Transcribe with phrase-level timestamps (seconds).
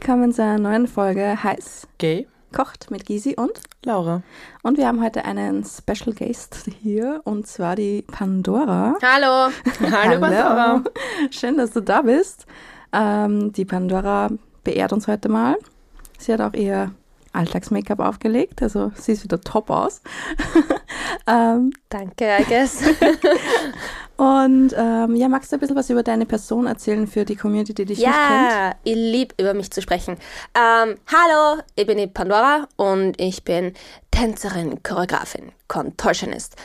[0.00, 2.28] Willkommen zu einer neuen Folge Heiß Gay.
[2.56, 4.22] kocht mit Gysi und Laura.
[4.62, 8.94] und wir haben heute einen Special Guest hier und zwar die Pandora.
[9.02, 9.52] Hallo.
[9.90, 10.84] Hallo, Pandora.
[11.32, 12.46] Schön, dass du da bist.
[12.92, 14.30] Ähm, die Pandora
[14.62, 15.58] beehrt uns heute mal.
[16.16, 16.92] Sie hat auch ihr
[17.32, 20.00] Alltags-Make-up aufgelegt, also sie sieht wieder top aus.
[21.26, 22.84] ähm, Danke, I guess.
[24.18, 27.72] und ähm, ja, magst du ein bisschen was über deine Person erzählen für die Community,
[27.72, 28.50] die dich nicht kennt?
[28.50, 30.16] ja, ich liebe über mich zu sprechen.
[30.56, 33.74] Ähm, hallo, ich bin die Pandora und ich bin
[34.10, 36.56] Tänzerin, Choreografin, Contortionist,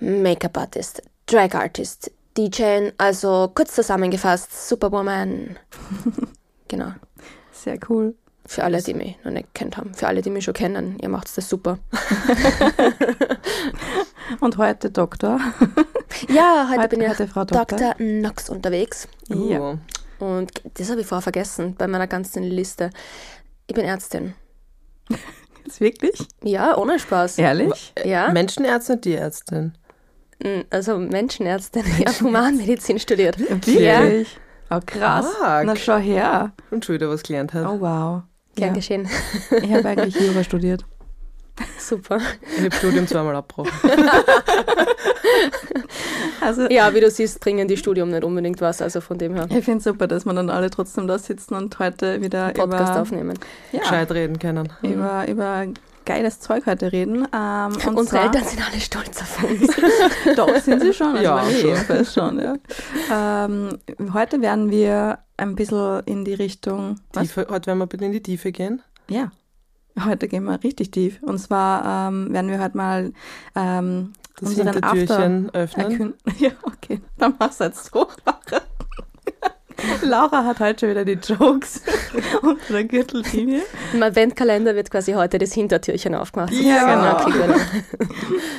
[0.00, 5.60] Make-up-Artist, Drag-Artist, DJ, also kurz zusammengefasst, Superwoman.
[6.66, 6.90] genau.
[7.52, 8.16] Sehr cool.
[8.46, 9.94] Für alle, die mich noch nicht kennt haben.
[9.94, 11.78] Für alle, die mich schon kennen, ihr macht das super.
[14.40, 15.38] Und heute Doktor.
[16.28, 17.44] Ja, heute, Heute- bin ich heute Frau.
[17.44, 17.94] Dr.
[17.98, 19.08] Nox unterwegs.
[19.28, 19.72] Ja.
[19.72, 19.78] Uh.
[20.18, 22.90] Und das habe ich vorher vergessen bei meiner ganzen Liste.
[23.66, 24.34] Ich bin Ärztin.
[25.66, 26.26] Ist wirklich?
[26.42, 27.38] Ja, ohne Spaß.
[27.38, 27.92] Ehrlich?
[28.04, 29.72] Ja, Menschenärztin, Tierärztin.
[30.70, 31.84] Also Menschenärztin.
[31.98, 33.38] Ich habe Humanmedizin studiert.
[33.38, 34.38] Wirklich?
[34.70, 35.26] Oh, krass.
[35.42, 35.66] Arg.
[35.66, 36.52] Na, schau her.
[36.70, 37.66] Und schon wieder was gelernt hat.
[37.66, 38.22] Oh, wow.
[38.54, 38.74] Gern Ja.
[38.74, 39.08] geschehen.
[39.62, 40.84] Ich habe eigentlich Jura studiert.
[41.78, 42.18] Super.
[42.56, 43.72] Ich habe Studium zweimal abgebrochen.
[46.40, 49.46] Also, Ja, wie du siehst, bringen die Studium nicht unbedingt was, also von dem her
[49.50, 52.92] ich finde es super, dass wir dann alle trotzdem da sitzen und heute wieder Podcast
[52.92, 53.38] über, aufnehmen.
[53.72, 54.68] ja, Gescheit reden können.
[54.82, 55.66] über, über
[56.04, 57.26] geiles Zeug heute reden.
[57.34, 59.76] Ähm, und Unsere zwar, Eltern sind alle stolz auf uns.
[60.36, 61.16] Doch, sind sie schon.
[61.16, 61.66] Also Ja, schon.
[61.66, 62.38] jedenfalls schon.
[62.40, 62.54] Ja.
[63.44, 63.78] Ähm,
[64.14, 67.00] heute werden wir ein bisschen in die Richtung...
[67.12, 67.24] Was?
[67.24, 68.82] Tiefe, heute werden wir bitte in die Tiefe gehen.
[69.08, 69.32] Ja,
[70.04, 71.22] heute gehen wir richtig tief.
[71.22, 73.12] Und zwar ähm, werden wir heute mal
[73.54, 76.14] ähm, Das unseren Hintertürchen öffnen.
[76.38, 77.00] Ja, okay.
[77.18, 78.06] Dann mach's jetzt so,
[80.02, 80.44] Laura.
[80.44, 81.82] Hat heute schon wieder die Jokes
[82.42, 83.62] unter der Gürtellinie.
[83.92, 86.52] Im Adventkalender wird quasi heute das Hintertürchen aufgemacht.
[86.52, 87.18] Ja.
[87.18, 87.56] Genau,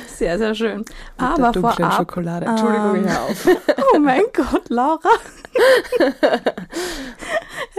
[0.06, 0.78] Sehr, sehr schön.
[0.78, 0.88] Mit
[1.20, 2.46] der Aber dunklen vorab, Schokolade.
[2.46, 3.48] Entschuldigung, ähm, hör auf.
[3.94, 5.10] oh mein Gott, Laura.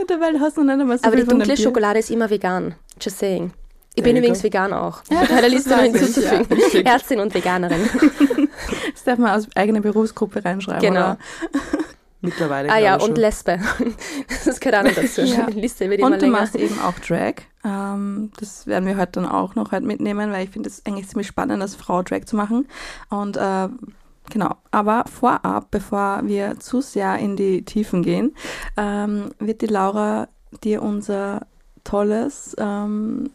[0.08, 1.58] dabei hast du nicht einmal so Aber viel die dunkle.
[1.58, 2.76] Schokolade ist immer vegan.
[3.00, 3.52] Just saying.
[3.96, 5.02] Ich bin übrigens vegan auch.
[5.10, 6.46] Ja, Bei der Liste noch hinzuzufügen.
[6.46, 6.86] Richtig.
[6.86, 7.90] Ärztin und Veganerin.
[8.94, 10.82] Das darf man aus eigener Berufsgruppe reinschreiben.
[10.82, 11.12] Genau.
[11.12, 11.18] Oder?
[12.22, 12.70] Mittlerweile.
[12.70, 13.16] Ah ja, und schon.
[13.16, 13.60] Lesbe.
[14.46, 15.22] Das gehört auch noch dazu.
[15.22, 15.48] Ja.
[15.50, 16.40] Die Liste wird immer Und du länger.
[16.40, 17.36] machst eben auch Drag.
[17.64, 21.08] Ähm, das werden wir heute dann auch noch heute mitnehmen, weil ich finde es eigentlich
[21.08, 22.68] ziemlich spannend, als Frau Drag zu machen.
[23.10, 23.70] Und äh,
[24.30, 28.36] genau, aber vorab, bevor wir zu sehr in die Tiefen gehen,
[28.76, 30.28] ähm, wird die Laura
[30.64, 31.48] dir unser
[31.90, 33.30] tolles ähm,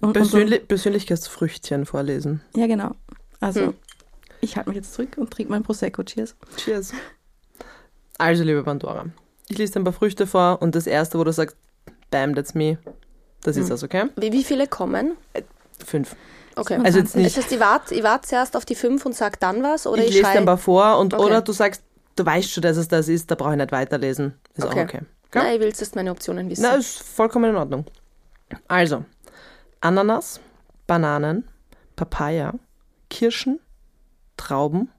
[0.00, 2.40] und Persönli Persönlichkeitsfrüchtchen vorlesen.
[2.56, 2.92] Ja, genau.
[3.40, 3.74] Also, Hm.
[4.40, 6.02] ich halte mich jetzt zurück und trinke mein Prosecco.
[6.02, 6.34] Cheers.
[6.56, 6.92] Cheers.
[8.18, 9.06] Also, liebe Pandora,
[9.48, 11.56] ich lese dir ein paar Früchte vor und das erste, wo du sagst,
[12.10, 12.78] bam, that's me,
[13.42, 13.70] das ist Hm.
[13.70, 14.04] das, okay?
[14.16, 15.16] Wie, wie viele kommen?
[15.84, 16.16] Fünf.
[16.56, 16.78] Okay.
[16.84, 19.38] Also jetzt Das nicht, heißt, ich warte ich wart zuerst auf die fünf und sag
[19.40, 19.86] dann was?
[19.86, 21.22] Oder ich ich, lese dir ein paar vor und Okay.
[21.24, 21.82] oder du sagst,
[22.16, 24.34] du weißt schon, dass es das ist, da brauche ich nicht weiterlesen.
[24.56, 24.80] Ist Okay.
[24.80, 25.00] auch okay.
[25.34, 26.62] Nein, ich will jetzt meine Optionen wissen.
[26.62, 27.84] Na, ist vollkommen in Ordnung.
[28.68, 29.04] Also,
[29.80, 30.40] Ananas,
[30.86, 31.48] Bananen,
[31.96, 32.54] Papaya,
[33.08, 33.60] Kirschen,
[34.36, 34.90] Trauben,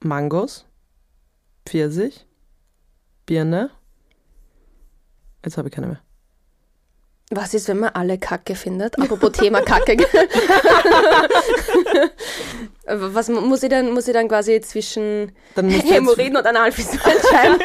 [0.00, 0.66] Mangos,
[1.66, 2.26] Pfirsich,
[3.26, 3.70] Birne.
[5.44, 6.00] Jetzt habe ich keine mehr.
[7.34, 8.98] Was ist, wenn man alle Kacke findet?
[9.00, 9.96] Apropos Thema Kacke.
[12.86, 17.60] Was mu- muss ich dann, muss ich dann quasi zwischen Dann Hämorrhoiden und Analfissur entscheiden?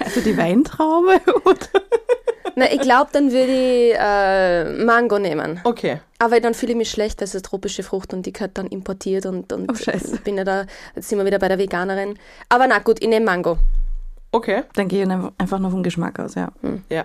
[0.00, 1.56] Also die Weintraube oder?
[2.56, 5.60] Na, ich glaube, dann würde ich äh, Mango nehmen.
[5.64, 8.32] okay, Aber dann fühle ich mich schlecht, weil es ist eine tropische Frucht und die
[8.32, 10.18] gehört dann importiert und, und Oh, scheiße.
[10.18, 12.18] bin ja da, jetzt sind wir wieder bei der Veganerin.
[12.48, 13.56] Aber na gut, ich nehme Mango.
[14.32, 16.48] okay, Dann gehe ich einfach nur vom Geschmack aus, ja.
[16.90, 17.04] ja.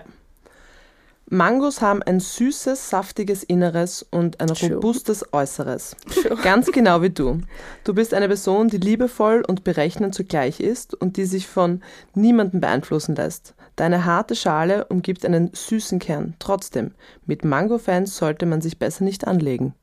[1.28, 4.74] Mangos haben ein süßes, saftiges Inneres und ein True.
[4.74, 5.96] robustes Äußeres.
[6.42, 7.40] Ganz genau wie du.
[7.82, 11.82] Du bist eine Person, die liebevoll und berechnend zugleich ist und die sich von
[12.14, 13.54] niemandem beeinflussen lässt.
[13.74, 16.34] Deine harte Schale umgibt einen süßen Kern.
[16.38, 16.92] Trotzdem,
[17.26, 19.74] mit Mango-Fans sollte man sich besser nicht anlegen.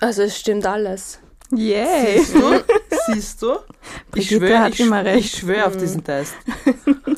[0.00, 1.20] Also es stimmt alles.
[1.54, 2.18] Yay!
[2.18, 2.64] Siehst du?
[3.12, 3.56] Siehst du?
[4.16, 4.80] Ich schwöre ich,
[5.26, 6.34] ich schwör auf diesen Test.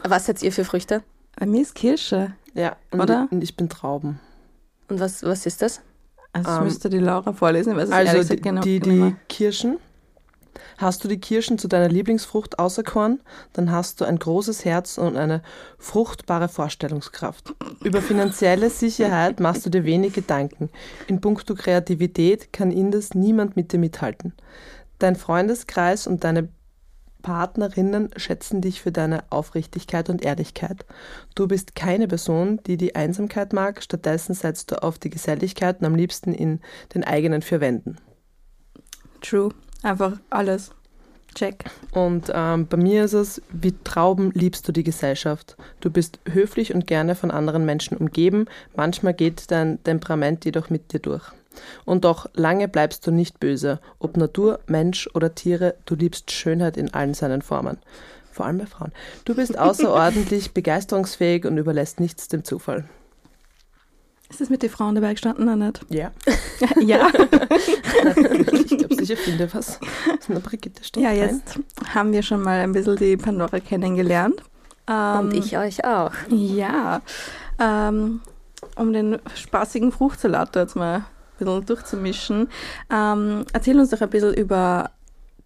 [0.04, 1.02] Was seid ihr für Früchte?
[1.38, 2.34] Bei mir ist Kirsche.
[2.56, 3.26] Ja, und Oder?
[3.26, 4.18] Ich, und ich bin Trauben.
[4.88, 5.80] Und was, was ist das?
[6.32, 9.16] Also das Ähm, müsste die Laura vorlesen, weil es Also ehrlich die, genau die, die
[9.28, 9.78] Kirschen.
[10.78, 13.20] Hast du die Kirschen zu deiner Lieblingsfrucht auserkoren,
[13.52, 15.42] dann hast du ein großes Herz und eine
[15.78, 17.54] fruchtbare Vorstellungskraft.
[17.84, 20.70] Über finanzielle Sicherheit machst du dir wenig Gedanken.
[21.08, 24.32] In puncto Kreativität kann indes niemand mit dir mithalten.
[24.98, 26.48] Dein Freundeskreis und deine
[27.26, 30.86] Partnerinnen schätzen dich für deine Aufrichtigkeit und Ehrlichkeit.
[31.34, 35.86] Du bist keine Person, die die Einsamkeit mag, stattdessen setzt du auf die Geselligkeit und
[35.86, 36.60] am liebsten in
[36.94, 37.96] den eigenen vier Wänden.
[39.22, 39.48] True.
[39.82, 40.70] Einfach alles.
[41.34, 41.64] Check.
[41.90, 45.56] Und ähm, bei mir ist es, wie Trauben liebst du die Gesellschaft.
[45.80, 48.46] Du bist höflich und gerne von anderen Menschen umgeben.
[48.76, 51.32] Manchmal geht dein Temperament jedoch mit dir durch.
[51.84, 53.80] Und doch lange bleibst du nicht böse.
[53.98, 57.78] Ob Natur, Mensch oder Tiere, du liebst Schönheit in allen seinen Formen.
[58.32, 58.92] Vor allem bei Frauen.
[59.24, 62.84] Du bist außerordentlich begeisterungsfähig und überlässt nichts dem Zufall.
[64.28, 65.80] Ist das mit den Frauen dabei gestanden oder nicht?
[65.88, 66.10] Ja.
[66.80, 67.08] ja.
[68.52, 69.78] ich glaube, sicher finde was.
[70.28, 71.18] Na, Brigitte steht Ja, rein.
[71.18, 71.60] jetzt
[71.94, 74.42] haben wir schon mal ein bisschen die Pandora kennengelernt.
[74.88, 76.12] Ähm, Und ich euch auch.
[76.28, 77.02] Ja.
[77.60, 78.20] Ähm,
[78.74, 81.04] um den spaßigen Fruchtsalat jetzt mal
[81.38, 82.48] bisschen durchzumischen.
[82.90, 84.90] Ähm, erzähl uns doch ein bisschen über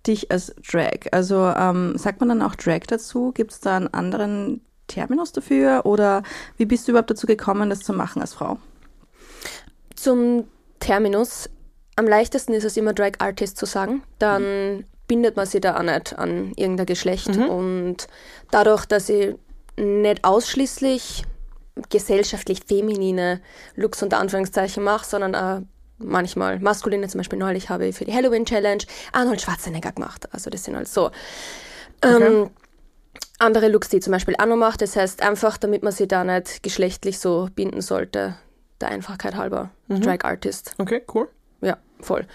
[0.06, 1.06] dich als Drag.
[1.12, 3.32] Also ähm, sagt man dann auch Drag dazu?
[3.32, 5.82] Gibt es da einen anderen Terminus dafür?
[5.84, 6.22] Oder
[6.56, 8.58] wie bist du überhaupt dazu gekommen, das zu machen als Frau?
[9.94, 10.44] Zum
[10.78, 11.50] Terminus.
[11.96, 14.02] Am leichtesten ist es immer Drag Artist zu sagen.
[14.18, 17.28] Dann bindet man sich da auch nicht an irgendein Geschlecht.
[17.28, 18.06] Und
[18.50, 19.34] dadurch, dass ich
[19.76, 21.24] nicht ausschließlich
[21.88, 23.40] gesellschaftlich feminine
[23.74, 25.62] Looks unter Anführungszeichen mache, sondern auch
[26.02, 28.82] manchmal maskuline, zum Beispiel neulich habe ich für die Halloween Challenge
[29.12, 30.28] Arnold Schwarzenegger gemacht.
[30.32, 31.10] Also das sind halt so.
[32.02, 32.50] Ähm,
[33.38, 34.78] andere Looks, die zum Beispiel auch noch mache.
[34.78, 38.36] Das heißt einfach, damit man sich da nicht geschlechtlich so binden sollte,
[38.80, 39.70] der Einfachkeit halber.
[39.88, 40.74] Drag Artist.
[40.78, 41.28] Okay, cool.
[41.60, 42.26] Ja, voll.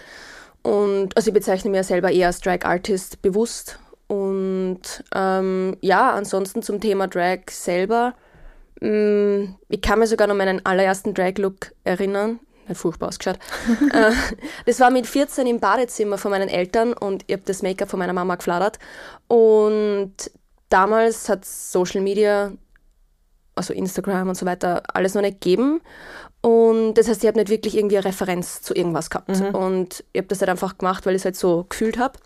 [0.62, 3.78] Und also ich bezeichne mich ja selber eher als Drag Artist bewusst.
[4.08, 8.14] Und ähm, ja, ansonsten zum Thema Drag selber.
[8.80, 12.40] mh, Ich kann mir sogar noch meinen allerersten Drag-Look erinnern.
[12.68, 13.38] Hat furchtbar ausgeschaut.
[13.92, 14.12] Äh,
[14.64, 17.98] das war mit 14 im Badezimmer von meinen Eltern und ich habe das Make-up von
[17.98, 18.78] meiner Mama gefladert.
[19.28, 20.12] Und
[20.68, 22.52] damals hat Social Media,
[23.54, 25.80] also Instagram und so weiter, alles noch nicht gegeben.
[26.40, 29.30] Und das heißt, ich habe nicht wirklich irgendwie eine Referenz zu irgendwas gehabt.
[29.52, 32.18] Und ich habe das halt einfach gemacht, weil ich es halt so gefühlt habe.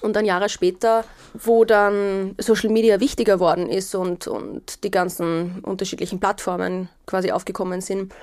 [0.00, 1.04] Und dann Jahre später,
[1.34, 7.80] wo dann Social Media wichtiger worden ist und, und die ganzen unterschiedlichen Plattformen quasi aufgekommen
[7.80, 8.14] sind,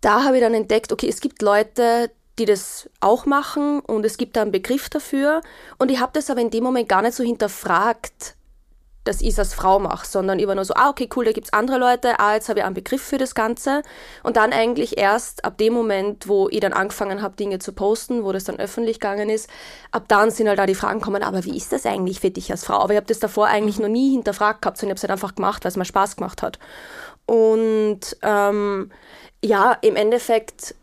[0.00, 4.18] da habe ich dann entdeckt, okay, es gibt Leute, die das auch machen und es
[4.18, 5.40] gibt da einen Begriff dafür.
[5.78, 8.36] Und ich habe das aber in dem Moment gar nicht so hinterfragt,
[9.06, 11.32] dass ich es als Frau mache, sondern ich war nur so, ah, okay, cool, da
[11.32, 13.82] gibt's andere Leute, ah, jetzt habe ich einen Begriff für das Ganze.
[14.22, 18.24] Und dann eigentlich erst ab dem Moment, wo ich dann angefangen habe, Dinge zu posten,
[18.24, 19.48] wo das dann öffentlich gegangen ist,
[19.92, 22.50] ab dann sind halt da die Fragen gekommen, aber wie ist das eigentlich für dich
[22.50, 22.78] als Frau?
[22.80, 25.22] Aber ich habe das davor eigentlich noch nie hinterfragt gehabt, sondern ich habe es halt
[25.22, 26.58] einfach gemacht, weil es mir Spaß gemacht hat.
[27.26, 28.90] Und ähm,
[29.44, 30.74] ja, im Endeffekt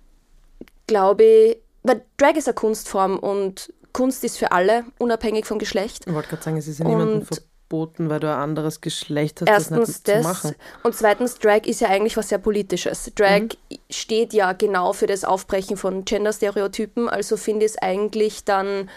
[0.88, 6.06] glaube ich, weil Drag ist eine Kunstform und Kunst ist für alle, unabhängig vom Geschlecht.
[6.08, 9.48] Ich wollte gerade sagen, es ist ja niemandem verboten, weil du ein anderes Geschlecht hast,
[9.48, 10.56] das Erstens nicht zu das machen.
[10.84, 13.12] und zweitens Drag ist ja eigentlich was sehr politisches.
[13.16, 13.44] Drag
[13.90, 18.90] steht ja genau für das Aufbrechen von Gender-Stereotypen, also finde ich es eigentlich dann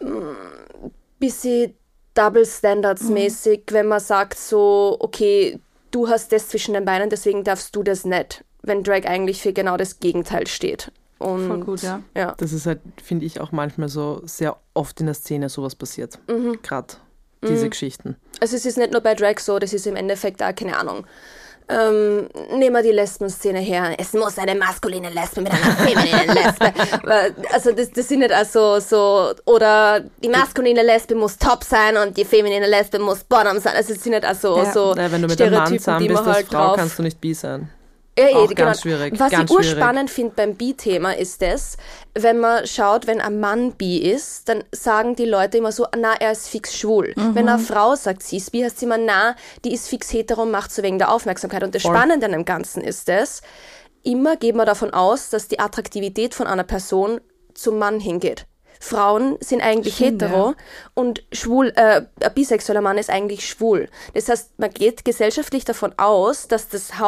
[0.00, 0.36] ein
[1.20, 1.74] bisschen
[2.14, 5.60] Double Standards mäßig, wenn man sagt so, okay,
[5.92, 9.52] du hast das zwischen den Beinen, deswegen darfst du das nicht, wenn Drag eigentlich für
[9.52, 10.90] genau das Gegenteil steht.
[11.18, 12.02] Und Voll gut, ja.
[12.16, 12.34] ja.
[12.38, 16.18] Das ist halt, finde ich, auch manchmal so sehr oft in der Szene sowas passiert.
[16.28, 16.60] Mhm.
[16.62, 16.94] Gerade
[17.44, 18.16] diese Geschichten.
[18.40, 21.06] Also es ist nicht nur bei Drag so, das ist im Endeffekt auch, keine Ahnung.
[21.72, 23.94] Ähm, nehmen wir die Lesben-Szene her.
[23.98, 26.72] Es muss eine maskuline Lesbe mit einer femininen Lesbe.
[27.52, 32.16] Also das, das sind nicht also so, oder die maskuline Lesbe muss top sein und
[32.16, 33.74] die feminine Lesbe muss bottom sein.
[33.76, 34.72] Also es sind nicht also Ja.
[34.72, 36.76] so Naja, wenn du mit einem Mann zusammen bist als halt Frau, drauf...
[36.76, 37.70] kannst du nicht bi sein.
[38.18, 38.54] Ja, Auch genau.
[38.54, 41.78] ganz schwierig, Was ganz ich urspannend finde beim Bi-Thema ist das,
[42.14, 46.12] wenn man schaut, wenn ein Mann bi ist, dann sagen die Leute immer so, na,
[46.20, 47.14] er ist fix schwul.
[47.16, 47.34] Mhm.
[47.34, 50.42] Wenn eine Frau sagt, sie ist bi, heißt sie immer, na, die ist fix hetero
[50.42, 51.62] und macht so wegen der Aufmerksamkeit.
[51.62, 51.94] Und das Voll.
[51.94, 53.40] Spannende an dem Ganzen ist das,
[54.02, 57.20] immer geht man davon aus, dass die Attraktivität von einer Person
[57.54, 58.46] zum Mann hingeht.
[58.78, 60.56] Frauen sind eigentlich Stimmt, hetero ja.
[60.94, 63.88] und schwul, äh, ein bisexueller Mann ist eigentlich schwul.
[64.12, 66.98] Das heißt, man geht gesellschaftlich davon aus, dass das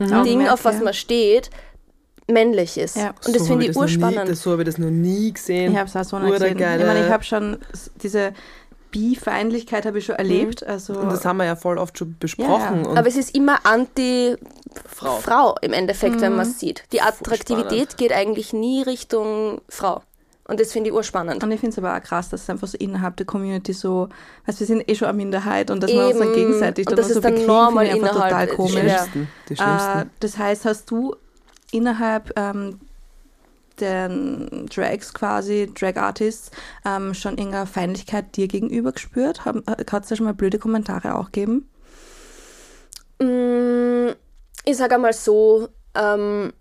[0.00, 0.82] Hauptding, Augenmerk, auf was ja.
[0.84, 1.50] man steht,
[2.28, 2.96] männlich ist.
[2.96, 3.08] Ja.
[3.26, 4.28] Und das So finde ich noch nie- urspannend.
[4.30, 5.72] das- So habe ich das noch nie gesehen.
[5.72, 6.58] Ich habe es auch so nicht gesehen.
[6.58, 7.58] Ich meine, ich habe schon
[8.02, 8.32] diese
[8.92, 10.64] Bi-Feindlichkeit habe ich schon erlebt.
[10.66, 12.82] Also Und das haben wir ja voll oft schon besprochen.
[12.84, 12.90] Ja.
[12.90, 13.70] Und Aber es ist immer Frau.
[13.72, 16.52] anti-Frau im Endeffekt, wenn man Mhm.
[16.52, 16.84] es sieht.
[16.92, 20.02] Die Attraktivität geht eigentlich nie Richtung Frau.
[20.50, 21.44] Und das finde ich urspannend.
[21.44, 24.08] Und ich finde es aber auch krass, dass es einfach so innerhalb der Community so,
[24.46, 26.34] weißt wir sind eh schon eine Minderheit und dass wir uns dann Eben.
[26.34, 28.72] gegenseitig Und dann das so ist dann bekriegen, normal innerhalb- total die komisch.
[28.72, 29.28] Schlimmsten.
[29.48, 29.98] Die schlimmsten.
[30.00, 31.14] Äh, das heißt, hast du
[31.70, 32.80] innerhalb ähm,
[33.80, 36.50] den Drags quasi, Drag Artists,
[36.84, 39.44] ähm, schon irgendeine Feindlichkeit dir gegenüber gespürt?
[39.44, 41.68] Hat es da schon mal blöde Kommentare auch gegeben?
[43.20, 44.08] Mm,
[44.64, 46.52] ich sage einmal so, ähm,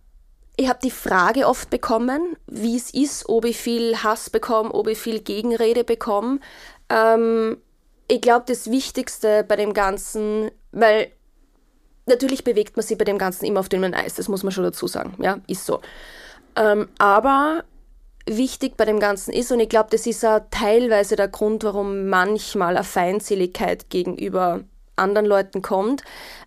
[0.59, 4.89] ich habe die Frage oft bekommen, wie es ist, ob ich viel Hass bekomme, ob
[4.89, 6.41] ich viel Gegenrede bekomme.
[6.89, 7.57] Ähm,
[8.09, 11.13] ich glaube, das Wichtigste bei dem Ganzen, weil
[12.07, 14.65] natürlich bewegt man sich bei dem Ganzen immer auf dem Eis, das muss man schon
[14.65, 15.79] dazu sagen, ja, ist so.
[16.57, 17.63] Ähm, aber
[18.25, 22.09] wichtig bei dem Ganzen ist, und ich glaube, das ist auch teilweise der Grund, warum
[22.09, 24.65] manchmal eine Feindseligkeit gegenüber
[24.97, 26.03] anderen Leuten kommt.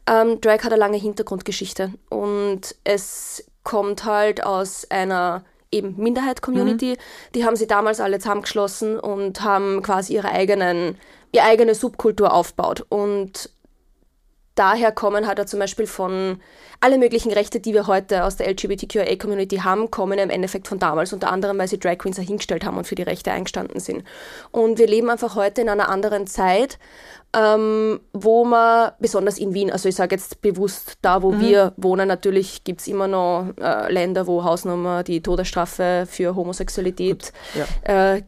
[0.07, 6.93] Ähm, Drag hat eine lange Hintergrundgeschichte und es kommt halt aus einer eben Minderheit-Community.
[6.93, 7.33] Mhm.
[7.35, 10.99] Die haben sie damals alle zusammengeschlossen und haben quasi ihre eigenen,
[11.33, 12.85] ihre eigene Subkultur aufgebaut.
[12.89, 13.51] Und
[14.55, 16.41] daher kommen halt zum Beispiel von
[16.81, 21.13] alle möglichen Rechte, die wir heute aus der LGBTQIA-Community haben, kommen im Endeffekt von damals,
[21.13, 24.05] unter anderem, weil sie Drag Queens dahingestellt haben und für die Rechte eingestanden sind.
[24.51, 26.79] Und wir leben einfach heute in einer anderen Zeit,
[27.35, 31.41] ähm, wo man, besonders in Wien, also ich sage jetzt bewusst da, wo mhm.
[31.41, 37.33] wir wohnen, natürlich gibt es immer noch äh, Länder, wo Hausnummer die Todesstrafe für Homosexualität,
[37.55, 38.15] ja.
[38.15, 38.23] äh,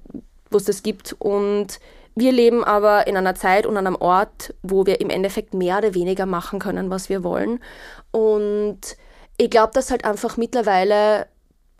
[0.50, 1.81] wo es das gibt und
[2.14, 5.78] wir leben aber in einer Zeit und an einem Ort, wo wir im Endeffekt mehr
[5.78, 7.61] oder weniger machen können, was wir wollen.
[8.12, 8.80] Und
[9.37, 11.26] ich glaube, dass halt einfach mittlerweile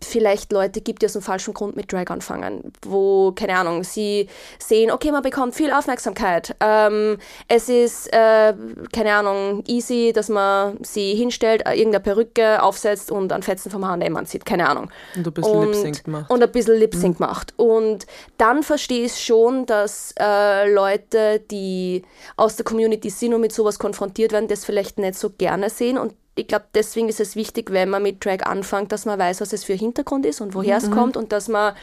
[0.05, 4.27] vielleicht Leute gibt, die aus dem falschen Grund mit Drag anfangen, wo, keine Ahnung, sie
[4.59, 6.55] sehen, okay, man bekommt viel Aufmerksamkeit.
[6.59, 8.53] Ähm, es ist, äh,
[8.93, 13.87] keine Ahnung, easy, dass man sie hinstellt, äh, irgendeine Perücke aufsetzt und einen Fetzen vom
[13.87, 14.89] H&M anzieht, keine Ahnung.
[15.15, 16.29] Und ein bisschen Lip-Sync macht.
[16.29, 17.25] Und ein bisschen Lip-Sync mhm.
[17.25, 17.53] macht.
[17.57, 18.05] Und
[18.37, 22.03] dann verstehe ich schon, dass äh, Leute, die
[22.37, 25.97] aus der Community sind und mit sowas konfrontiert werden, das vielleicht nicht so gerne sehen
[25.97, 29.39] und ich glaube, deswegen ist es wichtig, wenn man mit Drag anfängt, dass man weiß,
[29.39, 30.83] was es für Hintergrund ist und woher mhm.
[30.83, 31.73] es kommt und dass man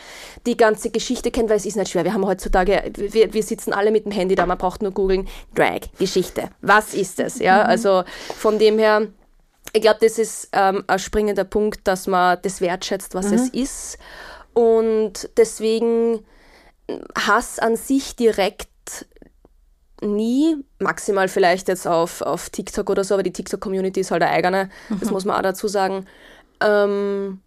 [0.44, 2.04] die ganze Geschichte kennt, weil es ist nicht schwer.
[2.04, 5.26] Wir haben heutzutage, wir, wir sitzen alle mit dem Handy da, man braucht nur googeln,
[5.54, 6.50] Drag, Geschichte.
[6.61, 7.38] Was ist es?
[7.38, 7.71] Ja, mhm.
[7.71, 8.04] also
[8.37, 9.09] von dem her,
[9.73, 13.35] ich glaube, das ist ähm, ein springender Punkt, dass man das wertschätzt, was mhm.
[13.35, 13.99] es ist.
[14.52, 16.26] Und deswegen
[17.16, 18.68] Hass an sich direkt
[20.02, 24.32] nie, maximal vielleicht jetzt auf, auf TikTok oder so, aber die TikTok-Community ist halt eine
[24.32, 25.00] eigene, mhm.
[25.00, 26.06] das muss man auch dazu sagen.
[26.61, 27.40] Ähm,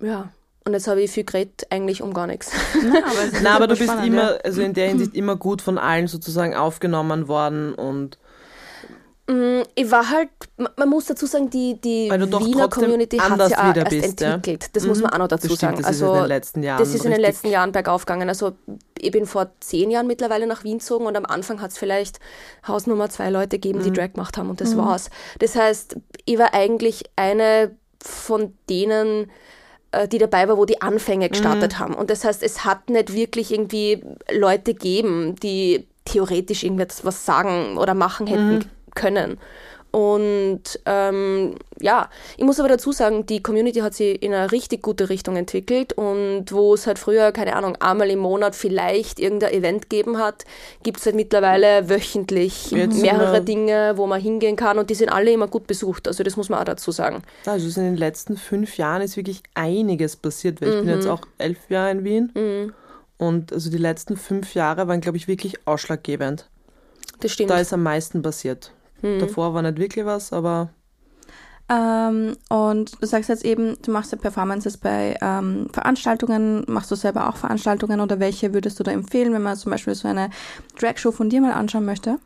[0.00, 0.30] ja,
[0.66, 2.52] und jetzt habe ich viel geredet, eigentlich um gar nichts.
[2.74, 4.40] Nein, aber, Nein, aber du bist spannend, immer, ja.
[4.44, 8.18] also in der Hinsicht immer gut von allen sozusagen aufgenommen worden und
[9.26, 10.28] ich war halt,
[10.76, 14.76] man muss dazu sagen, die, die Wiener Community hat sich ja erst bist, entwickelt.
[14.76, 14.90] Das mhm.
[14.90, 15.76] muss man auch noch dazu Bestimmt, sagen.
[15.78, 16.78] Das also, ist in den letzten Jahren.
[16.78, 18.28] Das ist in den letzten Jahren bergauf gegangen.
[18.28, 18.52] Also
[18.98, 22.20] ich bin vor zehn Jahren mittlerweile nach Wien gezogen und am Anfang hat es vielleicht
[22.68, 23.94] Hausnummer zwei Leute gegeben, die mhm.
[23.94, 24.78] Drag gemacht haben und das mhm.
[24.78, 25.08] war's.
[25.38, 29.30] Das heißt, ich war eigentlich eine von denen,
[29.92, 31.78] äh, die dabei war, wo die Anfänge gestartet mhm.
[31.78, 31.94] haben.
[31.94, 37.94] Und das heißt, es hat nicht wirklich irgendwie Leute gegeben, die theoretisch irgendwas sagen oder
[37.94, 38.64] machen hätten mhm
[38.94, 39.38] können.
[39.94, 44.82] Und ähm, ja, ich muss aber dazu sagen, die Community hat sich in eine richtig
[44.82, 49.52] gute Richtung entwickelt und wo es halt früher, keine Ahnung, einmal im Monat vielleicht irgendein
[49.52, 50.46] Event gegeben hat,
[50.82, 55.10] gibt es halt mittlerweile wöchentlich Jetzt mehrere Dinge, wo man hingehen kann und die sind
[55.10, 56.08] alle immer gut besucht.
[56.08, 57.22] Also das muss man auch dazu sagen.
[57.46, 61.12] Also in den letzten fünf Jahren ist wirklich einiges passiert, weil ich bin jetzt mhm.
[61.12, 62.72] auch elf Jahre in Wien mhm.
[63.18, 66.48] und also die letzten fünf Jahre waren, glaube ich, wirklich ausschlaggebend.
[67.20, 67.50] Das stimmt.
[67.50, 68.72] Da ist am meisten passiert.
[69.02, 69.20] Mhm.
[69.20, 70.70] Davor war nicht wirklich was, aber.
[71.68, 76.64] Ähm, und du sagst jetzt eben, du machst ja Performances bei ähm, Veranstaltungen.
[76.66, 79.94] Machst du selber auch Veranstaltungen oder welche würdest du da empfehlen, wenn man zum Beispiel
[79.94, 80.30] so eine
[80.78, 82.18] Drag-Show von dir mal anschauen möchte?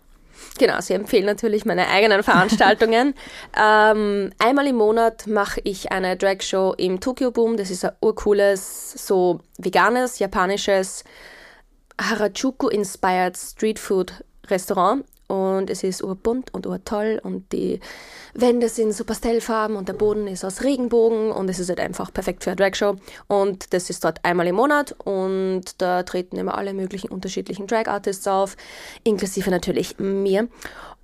[0.59, 3.15] Genau, sie empfehlen natürlich meine eigenen Veranstaltungen.
[3.57, 7.57] ähm, einmal im Monat mache ich eine Drag-Show im Tokyo Boom.
[7.57, 11.05] Das ist ein urcooles, so veganes, japanisches
[12.01, 14.13] Harajuku-inspired Street Food
[14.49, 17.81] Restaurant und es ist urbunt und urtoll und die
[18.35, 22.13] Wände sind so Pastellfarben und der Boden ist aus Regenbogen und es ist halt einfach
[22.13, 22.97] perfekt für eine Dragshow
[23.29, 28.27] und das ist dort einmal im Monat und da treten immer alle möglichen unterschiedlichen Drag-Artists
[28.27, 28.57] auf,
[29.05, 30.49] inklusive natürlich mir.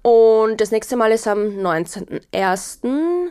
[0.02, 3.30] Und das nächste Mal ist am 19.01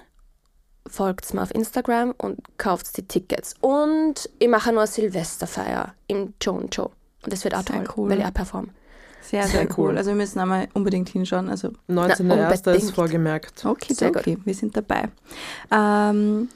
[0.87, 3.55] folgt mir auf Instagram und kauft die Tickets.
[3.61, 6.91] Und ich mache nur Silvesterfeier im Joan Show.
[7.23, 8.09] Und das wird auch Sehr toll, cool.
[8.09, 8.69] weil ich auch performe.
[9.23, 9.97] Sehr, sehr cool.
[9.97, 11.49] Also wir müssen einmal unbedingt hinschauen.
[11.49, 12.73] Also 19.01.
[12.73, 13.65] ist vorgemerkt.
[13.65, 15.09] Okay, sehr okay, wir sind dabei.
[15.71, 16.49] Ähm,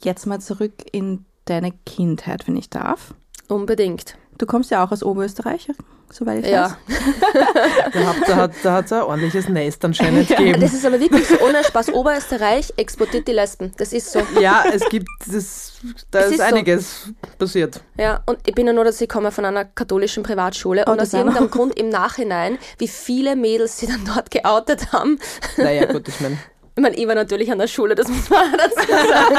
[0.00, 3.14] jetzt mal zurück in deine Kindheit, wenn ich darf.
[3.48, 4.16] Unbedingt.
[4.38, 5.68] Du kommst ja auch aus Oberösterreich,
[6.10, 6.76] soweit ich Ja.
[6.88, 6.96] weiß.
[7.92, 10.60] Da hat da hat, da hat's ein ordentliches Nest anscheinend gegeben.
[10.60, 11.92] Das ist aber wirklich so, ohne Spaß.
[11.92, 13.72] Oberösterreich exportiert die Lesben.
[13.76, 14.20] Das ist so.
[14.40, 15.72] Ja, es gibt das,
[16.10, 16.44] da Es ist, ist so.
[16.44, 17.80] einiges passiert.
[17.98, 21.00] Ja, und ich bin ja nur, dass ich komme von einer katholischen Privatschule Oh, und
[21.00, 25.18] aus irgendeinem Grund im Nachhinein, wie viele Mädels sie dann dort geoutet haben.
[25.56, 26.38] Naja, gut, ich meine,
[26.78, 29.36] Ich meine, ich war natürlich an der Schule, das muss man dazu sagen.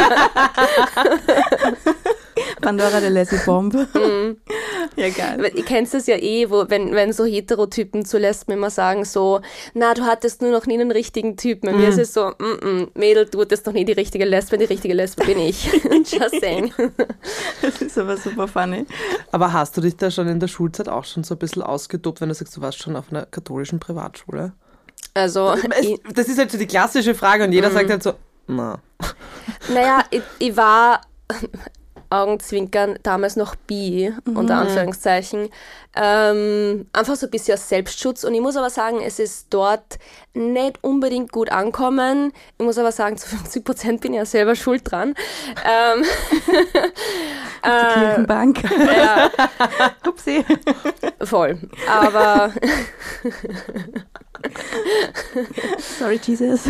[2.62, 3.88] Pandora de Lassie Bombe.
[3.94, 4.36] Mhm.
[4.98, 5.50] ja, geil.
[5.56, 9.40] Ihr kennt das ja eh, wo, wenn, wenn so Heterotypen zu Lesben immer sagen so,
[9.74, 11.72] na, du hattest nur noch nie einen richtigen Typen.
[11.72, 14.58] Bei mir ist es so, mm -mm, Mädel, du hattest noch nie die richtige Lesbe,
[14.58, 15.72] die richtige Lesbe bin ich.
[15.92, 16.74] Just saying.
[17.62, 18.86] Das ist aber super funny.
[19.32, 22.20] aber hast du dich da schon in der Schulzeit auch schon so ein bisschen ausgetobt,
[22.20, 24.52] wenn du sagst, du warst schon auf einer katholischen Privatschule?
[25.20, 27.74] Also, Es, das ist halt so die klassische Frage und jeder Mhm.
[27.74, 28.14] sagt halt so,
[28.48, 28.80] na.
[29.74, 31.02] naja, ich, ich war
[32.12, 35.50] Augenzwinkern damals noch bi, unter Anführungszeichen.
[35.96, 38.24] Ähm, einfach so ein bisschen aus Selbstschutz.
[38.24, 40.00] Und ich muss aber sagen, es ist dort
[40.34, 42.34] nicht unbedingt gut ankommen.
[42.58, 45.14] Ich muss aber sagen, zu 50 Prozent bin ich ja selber schuld dran.
[45.64, 46.04] Ähm,
[47.64, 48.64] Die äh, Kirchenbank.
[48.64, 49.30] ja,
[50.08, 50.44] Upsi.
[51.24, 51.60] voll.
[51.88, 52.52] Aber
[55.78, 56.70] Sorry, Jesus.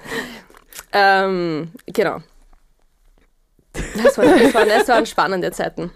[0.92, 2.18] ähm, genau.
[3.72, 5.90] Das, war, das, waren, das waren spannende Zeiten.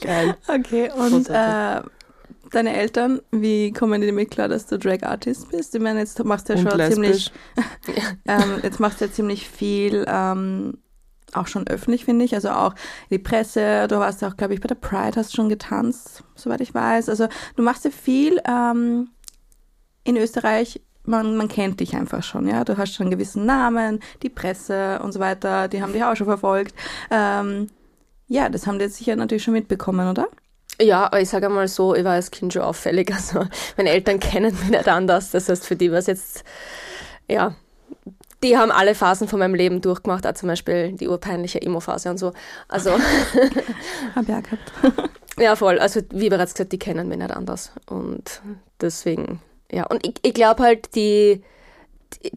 [0.00, 0.36] Geil.
[0.46, 1.82] Okay, und äh,
[2.50, 5.74] deine Eltern, wie kommen die damit klar, dass du Drag Artist bist?
[5.74, 8.12] Ich meine, jetzt machst du ja Und schon ziemlich, lesbisch.
[8.26, 10.78] ähm, jetzt machst du ja ziemlich viel, ähm,
[11.34, 12.34] auch schon öffentlich, finde ich.
[12.34, 12.74] Also auch
[13.10, 16.60] die Presse, du warst ja auch, glaube ich, bei der Pride hast schon getanzt, soweit
[16.60, 17.08] ich weiß.
[17.08, 19.10] Also du machst ja viel ähm,
[20.08, 20.80] in Österreich.
[21.04, 22.64] Man, man kennt dich einfach schon, ja.
[22.64, 26.16] Du hast schon einen gewissen Namen, die Presse und so weiter, die haben dich auch
[26.16, 26.74] schon verfolgt.
[27.10, 27.68] Ähm,
[28.26, 30.28] ja, das haben die jetzt sicher natürlich schon mitbekommen, oder?
[30.80, 33.10] Ja, aber ich sage mal so, ich war als Kind schon auffällig.
[33.14, 33.46] Also
[33.76, 35.30] meine Eltern kennen mich nicht anders.
[35.30, 36.44] Das heißt, für die war es jetzt,
[37.28, 37.54] ja,
[38.42, 42.18] die haben alle Phasen von meinem Leben durchgemacht, auch zum Beispiel die urpeinliche Emo-Phase und
[42.18, 42.32] so.
[42.68, 42.90] Also,
[44.14, 44.72] Hab ja gehabt.
[45.38, 45.78] ja, voll.
[45.78, 47.72] Also, wie bereits gesagt, die kennen mich nicht anders.
[47.86, 48.40] Und
[48.80, 49.86] deswegen, ja.
[49.86, 51.42] Und ich, ich glaube halt, die,
[52.22, 52.32] die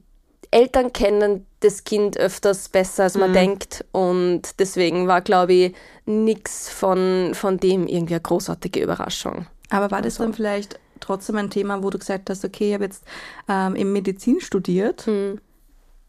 [0.52, 3.36] Eltern kennen das Kind öfters besser, als man Mhm.
[3.36, 3.86] denkt.
[3.92, 9.46] Und deswegen war, glaube ich, nichts von, von dem irgendwie eine großartige Überraschung.
[9.70, 12.84] Aber war das dann vielleicht trotzdem ein Thema, wo du gesagt hast, okay, ich habe
[12.84, 13.04] jetzt
[13.48, 15.40] ähm, in Medizin studiert, Hm.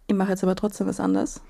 [0.08, 1.40] ich mache jetzt aber trotzdem was anderes?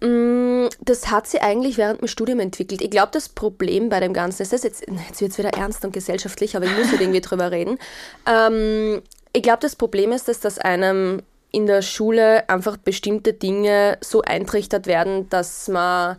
[0.00, 2.82] Mm, Das hat sie eigentlich während dem Studium entwickelt.
[2.82, 5.84] Ich glaube, das Problem bei dem Ganzen ist, das jetzt, jetzt wird es wieder ernst
[5.84, 7.78] und gesellschaftlich, aber ich muss halt irgendwie drüber reden.
[8.26, 13.98] Ähm, ich glaube, das Problem ist, dass das einem in der Schule einfach bestimmte Dinge
[14.00, 16.16] so eintrichtert werden, dass man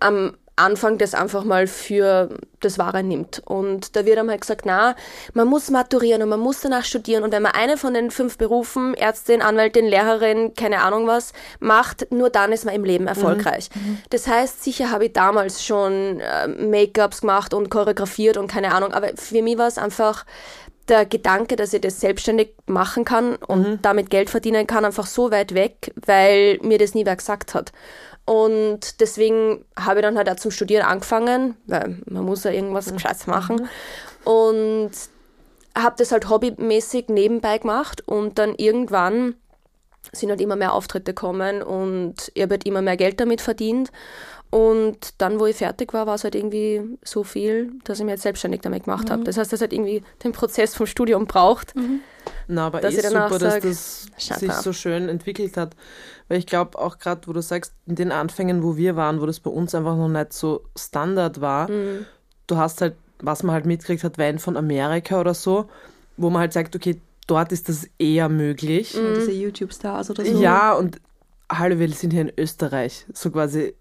[0.00, 2.28] am Anfang das einfach mal für
[2.60, 3.42] das Wahre nimmt.
[3.44, 4.94] Und da wird einem halt gesagt, na,
[5.32, 7.24] man muss maturieren und man muss danach studieren.
[7.24, 12.12] Und wenn man eine von den fünf Berufen, Ärztin, Anwältin, Lehrerin, keine Ahnung was, macht,
[12.12, 13.70] nur dann ist man im Leben erfolgreich.
[14.10, 18.92] Das heißt, sicher habe ich damals schon äh, Make-ups gemacht und choreografiert und keine Ahnung,
[18.92, 20.24] aber für mich war es einfach
[20.88, 25.30] der Gedanke, dass ich das selbstständig machen kann und damit Geld verdienen kann, einfach so
[25.30, 27.72] weit weg, weil mir das nie wer gesagt hat.
[28.32, 32.90] Und deswegen habe ich dann halt auch zum Studieren angefangen, weil man muss ja irgendwas
[32.90, 33.68] Gescheites machen.
[34.24, 34.90] Und
[35.76, 39.34] habe das halt hobbymäßig nebenbei gemacht und dann irgendwann
[40.12, 43.92] sind halt immer mehr Auftritte gekommen und ich habe halt immer mehr Geld damit verdient.
[44.48, 48.12] Und dann, wo ich fertig war, war es halt irgendwie so viel, dass ich mir
[48.12, 49.24] jetzt selbstständig damit gemacht habe.
[49.24, 51.74] Das heißt, dass halt irgendwie den Prozess vom Studium braucht.
[52.48, 55.74] Na, aber Dass eh super, dass sag, das shut sich so schön entwickelt hat.
[56.32, 59.26] Weil ich glaube auch gerade, wo du sagst, in den Anfängen, wo wir waren, wo
[59.26, 62.06] das bei uns einfach noch nicht so Standard war, Mhm.
[62.46, 65.68] du hast halt, was man halt mitgekriegt hat, Wein von Amerika oder so,
[66.16, 68.94] wo man halt sagt, okay, dort ist das eher möglich.
[68.96, 69.12] Mhm.
[69.14, 70.40] Diese YouTube-Stars oder so?
[70.40, 71.02] Ja, und
[71.50, 73.04] hallo, wir sind hier in Österreich.
[73.12, 73.74] So quasi,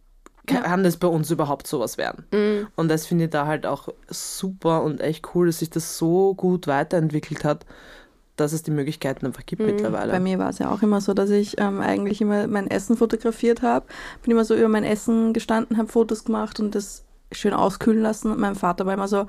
[0.50, 0.60] Ja.
[0.60, 2.26] kann das bei uns überhaupt sowas werden?
[2.34, 2.68] Mhm.
[2.76, 6.34] Und das finde ich da halt auch super und echt cool, dass sich das so
[6.36, 7.66] gut weiterentwickelt hat,
[8.42, 10.12] dass es die Möglichkeiten einfach gibt mittlerweile.
[10.12, 12.98] Bei mir war es ja auch immer so, dass ich ähm, eigentlich immer mein Essen
[12.98, 13.86] fotografiert habe.
[14.24, 18.32] Bin immer so über mein Essen gestanden, habe Fotos gemacht und das schön auskühlen lassen.
[18.32, 19.26] Und mein Vater war immer so,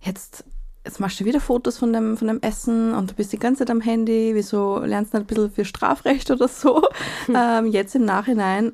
[0.00, 0.44] jetzt,
[0.84, 3.60] jetzt machst du wieder Fotos von dem, von dem Essen und du bist die ganze
[3.60, 4.32] Zeit am Handy.
[4.34, 6.82] Wieso lernst du nicht ein bisschen für Strafrecht oder so?
[7.34, 8.72] ähm, jetzt im Nachhinein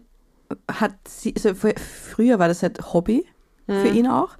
[0.71, 3.25] hat sie, also fr- früher war das halt Hobby
[3.67, 4.31] für ihn auch.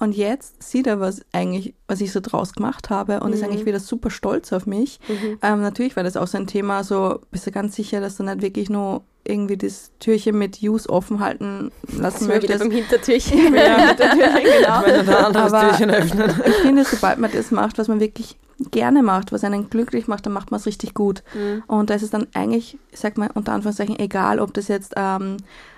[0.00, 3.64] Und jetzt sieht er, was eigentlich, was ich so draus gemacht habe und ist eigentlich
[3.66, 4.98] wieder super stolz auf mich.
[5.42, 8.24] Ähm, natürlich war das auch so ein Thema, so bist du ganz sicher, dass du
[8.24, 12.60] nicht wirklich nur irgendwie das Türchen mit Use offen halten lassen wir wieder möchtest.
[12.60, 13.38] beim Hintertürchen.
[13.54, 14.82] Ja, mit der Türchen, genau.
[14.82, 16.30] Ein anderes Aber- Türchen öffnen.
[16.46, 18.36] Ich finde, sobald man das macht, was man wirklich
[18.72, 21.22] gerne macht, was einen glücklich macht, dann macht man es richtig gut.
[21.34, 21.62] Mhm.
[21.68, 24.92] Und da ist es dann eigentlich, ich sag mal, unter Anführungszeichen egal, ob das jetzt
[24.96, 25.36] ähm,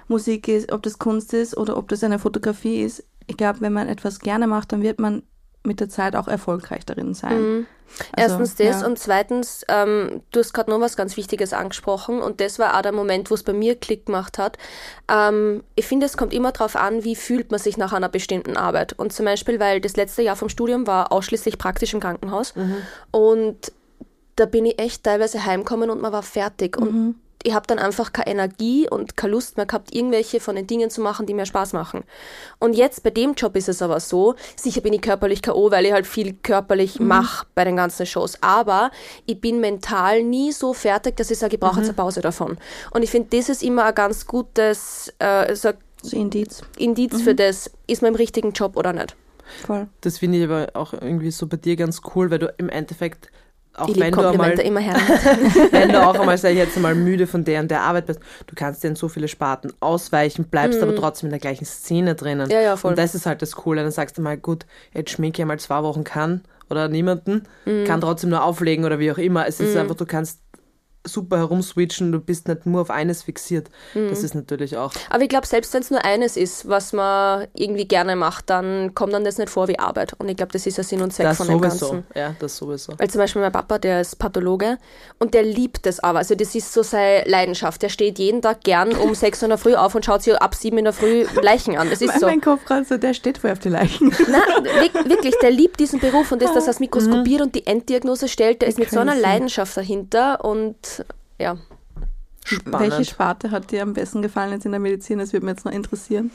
[0.09, 3.05] Musik ist, ob das Kunst ist oder ob das eine Fotografie ist.
[3.27, 5.23] Ich glaube, wenn man etwas gerne macht, dann wird man
[5.65, 7.41] mit der Zeit auch erfolgreich darin sein.
[7.41, 7.67] Mhm.
[8.13, 8.87] Also, Erstens das ja.
[8.87, 12.83] und zweitens, ähm, du hast gerade noch was ganz Wichtiges angesprochen und das war auch
[12.83, 14.59] der Moment, wo es bei mir Klick gemacht hat.
[15.09, 18.57] Ähm, ich finde, es kommt immer darauf an, wie fühlt man sich nach einer bestimmten
[18.57, 18.95] Arbeit.
[18.95, 22.55] Und zum Beispiel, weil das letzte Jahr vom Studium war ausschließlich praktisch im Krankenhaus
[23.11, 23.73] und
[24.37, 28.13] da bin ich echt teilweise heimgekommen und man war fertig und ich habe dann einfach
[28.13, 31.47] keine Energie und keine Lust mehr gehabt, irgendwelche von den Dingen zu machen, die mir
[31.47, 32.03] Spaß machen.
[32.59, 35.87] Und jetzt bei dem Job ist es aber so, sicher bin ich körperlich K.O., weil
[35.87, 38.91] ich halt viel körperlich mache bei den ganzen Shows, aber
[39.27, 42.59] ich bin mental nie so fertig, dass ich sage, ich brauche jetzt eine Pause davon.
[42.91, 45.71] Und ich finde, das ist immer ein ganz gutes äh, so
[46.03, 46.63] So Indiz.
[46.79, 49.17] Indiz für das, ist man im richtigen Job oder nicht.
[49.67, 49.89] Voll.
[50.01, 53.31] Das finde ich aber auch irgendwie so bei dir ganz cool, weil du im Endeffekt,
[53.77, 54.95] auch Ich wenn du einmal immer her.
[55.71, 58.21] wenn du auch einmal, sag ich jetzt mal, müde von der und der Arbeit bist,
[58.47, 62.15] du kannst dir in so viele Sparten ausweichen, bleibst aber trotzdem in der gleichen Szene
[62.15, 62.47] drinnen.
[62.47, 62.53] Mhm.
[62.53, 62.91] Ja, ja, voll.
[62.91, 63.83] Und das ist halt das Coole.
[63.83, 67.85] Dann sagst du mal, gut, jetzt schminke ich mal zwei Wochen kann oder niemanden, Mhm.
[67.85, 69.47] kann trotzdem nur auflegen oder wie auch immer.
[69.47, 70.41] Es ist einfach, du kannst
[71.07, 73.69] super herumswitchen, du bist nicht nur auf eines fixiert.
[73.95, 74.09] Mhm.
[74.09, 74.93] Das ist natürlich auch.
[75.11, 78.95] Aber ich glaube, selbst wenn es nur eines ist, was man irgendwie gerne macht, dann
[78.95, 80.15] kommt dann das nicht vor wie Arbeit.
[80.19, 81.91] Und ich glaube, das ist der Sinn und Zweck Das von dem sowieso.
[81.91, 82.07] Ganzen.
[82.15, 82.95] Ja, das sowieso.
[82.99, 84.79] Weil zum Beispiel mein Papa, der ist Pathologe
[85.19, 86.19] und der liebt das aber.
[86.21, 87.83] Also das ist so seine Leidenschaft.
[87.83, 90.55] Der steht jeden Tag gern um sechs in der Früh auf und schaut sich ab
[90.55, 91.91] sieben in der Früh Leichen an.
[91.91, 92.27] Das ist Mein, so.
[92.27, 94.09] mein Kopf gerade so, der steht voll auf die Leichen.
[94.31, 97.67] Nein, wirk- wirklich, der liebt diesen Beruf und das, dass er das mikroskopiert und die
[97.67, 99.23] Enddiagnose stellt, der ist mit so einer Crazy.
[99.23, 100.77] Leidenschaft dahinter und
[101.39, 101.57] ja.
[102.45, 102.79] Spannend.
[102.81, 105.19] Welche Sparte hat dir am besten gefallen jetzt in der Medizin?
[105.19, 106.31] Das würde mich jetzt noch interessieren.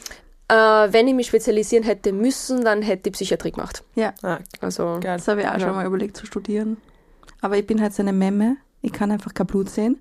[0.48, 3.84] Äh, wenn ich mich spezialisieren hätte müssen, dann hätte ich Psychiatrie gemacht.
[3.93, 5.17] Ja, Ah, Also geil.
[5.17, 5.60] das habe ich auch Ja.
[5.60, 6.78] schon mal überlegt zu studieren.
[7.41, 8.58] Aber ich bin halt so eine Memme.
[8.82, 10.00] Ich kann einfach kein Blut sehen.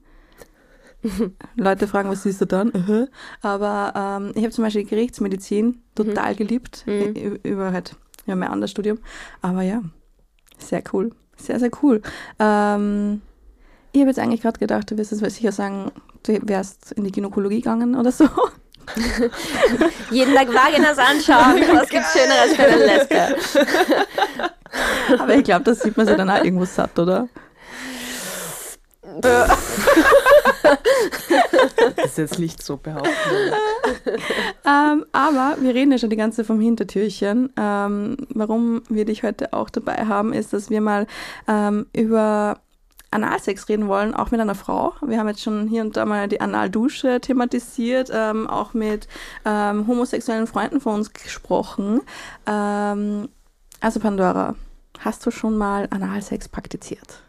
[1.56, 3.08] Leute fragen, was siehst du dann?
[3.42, 6.84] Aber ähm, ich habe zum Beispiel Gerichtsmedizin total geliebt.
[6.86, 7.38] Mhm.
[7.42, 7.94] Über halt
[8.26, 8.98] ja, mein anderes Studium.
[9.42, 9.82] Aber ja,
[10.58, 11.12] sehr cool.
[11.36, 12.02] Sehr, sehr cool.
[12.38, 13.20] Ähm,
[13.98, 15.90] ich habe jetzt eigentlich gerade gedacht, du wirst es sicher sagen,
[16.22, 18.24] du wärst in die Gynäkologie gegangen oder so.
[20.10, 21.62] jeden Tag Vaginas anschauen.
[21.74, 23.36] Was gibt's Schöneres für eine Lesbe?
[25.18, 27.28] Aber ich glaube, das sieht man sich dann auch irgendwo satt, oder?
[29.20, 29.50] Das
[32.04, 33.10] ist jetzt nicht so behaupten.
[34.64, 37.52] Ähm, aber wir reden ja schon die ganze Zeit vom Hintertürchen.
[37.56, 41.06] Ähm, warum wir dich heute auch dabei haben, ist, dass wir mal
[41.48, 42.60] ähm, über
[43.10, 44.94] Analsex reden wollen, auch mit einer Frau.
[45.00, 49.08] Wir haben jetzt schon hier und da mal die Analdusche thematisiert, ähm, auch mit
[49.44, 52.02] ähm, homosexuellen Freunden von uns gesprochen.
[52.46, 53.28] Ähm,
[53.80, 54.54] also Pandora,
[54.98, 57.22] hast du schon mal Analsex praktiziert?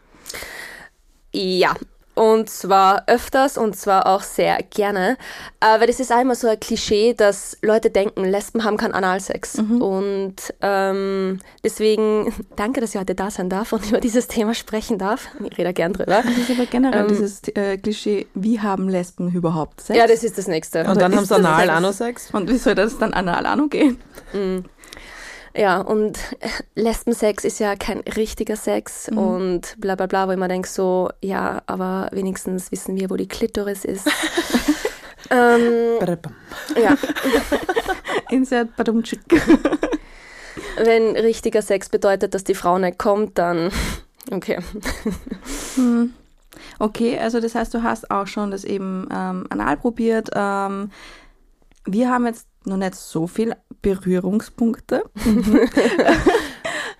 [1.32, 1.74] Ja.
[2.20, 5.16] Und zwar öfters und zwar auch sehr gerne.
[5.58, 9.58] Äh, weil das ist immer so ein Klischee, dass Leute denken, Lesben haben keinen Analsex.
[9.58, 14.98] Und ähm, deswegen danke, dass ich heute da sein darf und über dieses Thema sprechen
[14.98, 15.28] darf.
[15.50, 16.22] Ich rede gern drüber.
[16.22, 19.98] Das ist aber generell Ähm, dieses äh, Klischee, wie haben Lesben überhaupt Sex?
[19.98, 20.80] Ja, das ist das Nächste.
[20.84, 21.70] Und dann ist haben sie das anal Sex?
[21.70, 22.30] Anosex.
[22.34, 23.98] und wie soll das dann anal auch noch gehen?
[25.54, 26.18] Ja, und
[26.74, 31.10] Lesbensex ist ja kein richtiger Sex und bla bla bla, wo ich mir denke so,
[31.20, 34.06] ja, aber wenigstens wissen wir, wo die Klitoris ist.
[35.30, 35.98] ähm,
[36.80, 36.96] ja,
[38.30, 39.20] Insert Badumtschik.
[40.76, 43.70] wenn richtiger Sex bedeutet, dass die Frau nicht kommt, dann
[44.30, 44.58] okay.
[46.78, 50.30] Okay, also das heißt, du hast auch schon das eben ähm, anal probiert.
[50.34, 50.90] Ähm,
[51.84, 55.02] wir haben jetzt noch nicht so viel Berührungspunkte.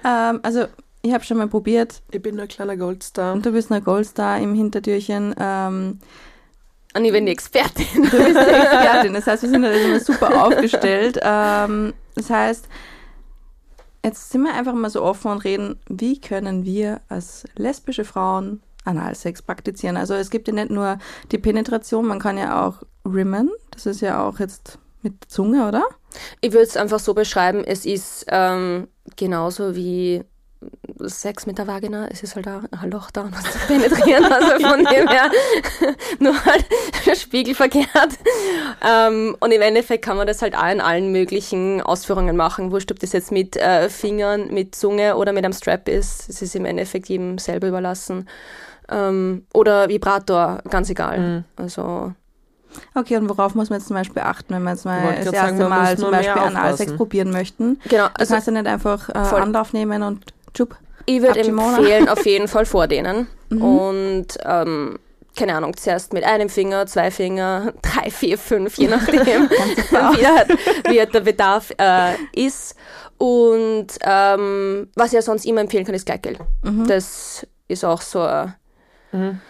[0.04, 0.66] ähm, also
[1.02, 3.32] ich habe schon mal probiert Ich bin nur ein kleiner Goldstar.
[3.32, 5.34] und du bist eine Goldstar im Hintertürchen.
[5.38, 5.98] Ähm,
[6.94, 7.86] Und ich bin die Expertin.
[7.94, 9.14] du bist die Expertin.
[9.14, 11.18] Das heißt, wir sind da immer super aufgestellt.
[11.22, 12.68] Ähm, das heißt,
[14.04, 18.60] jetzt sind wir einfach mal so offen und reden, wie können wir als lesbische Frauen
[18.84, 19.96] Analsex praktizieren?
[19.96, 20.98] Also es gibt ja nicht nur
[21.32, 23.50] die Penetration, man kann ja auch rimmen.
[23.70, 25.84] Das ist ja auch jetzt mit Zunge, oder?
[26.40, 30.24] Ich würde es einfach so beschreiben, es ist ähm, genauso wie
[31.02, 32.08] Sex mit der Vagina.
[32.10, 34.24] Es ist halt auch ein Loch da was zu penetrieren.
[34.30, 35.30] Also von dem her
[36.18, 36.66] nur halt
[37.16, 38.18] spiegelverkehrt.
[38.86, 42.70] Ähm, und im Endeffekt kann man das halt auch in allen möglichen Ausführungen machen.
[42.70, 46.28] Wurscht, ob das jetzt mit äh, Fingern, mit Zunge oder mit einem Strap ist.
[46.28, 48.28] Es ist im Endeffekt jedem selber überlassen.
[48.90, 51.44] Ähm, oder Vibrator, ganz egal.
[51.56, 52.12] Also
[52.94, 55.56] Okay, und worauf muss man jetzt zum Beispiel achten, wenn wir jetzt mal das erste
[55.56, 57.80] sagen, Mal zum Beispiel Analsex probieren möchten?
[57.88, 59.12] Genau, Das also heißt ja nicht einfach äh.
[59.36, 60.76] Anlauf nehmen und tschupp.
[61.06, 63.26] ich würde empfehlen, auf jeden Fall vordehnen.
[63.52, 63.62] Mhm.
[63.64, 64.98] Und ähm,
[65.36, 70.48] keine Ahnung, zuerst mit einem Finger, zwei Finger, drei, vier, fünf, je nachdem, wie, halt,
[70.88, 72.76] wie halt der Bedarf äh, ist.
[73.18, 76.36] Und ähm, was ich ja sonst immer empfehlen kann, ist Gleitgel.
[76.62, 76.86] Mhm.
[76.86, 78.24] Das ist auch so.
[78.24, 78.46] äh,
[79.10, 79.40] Mhm.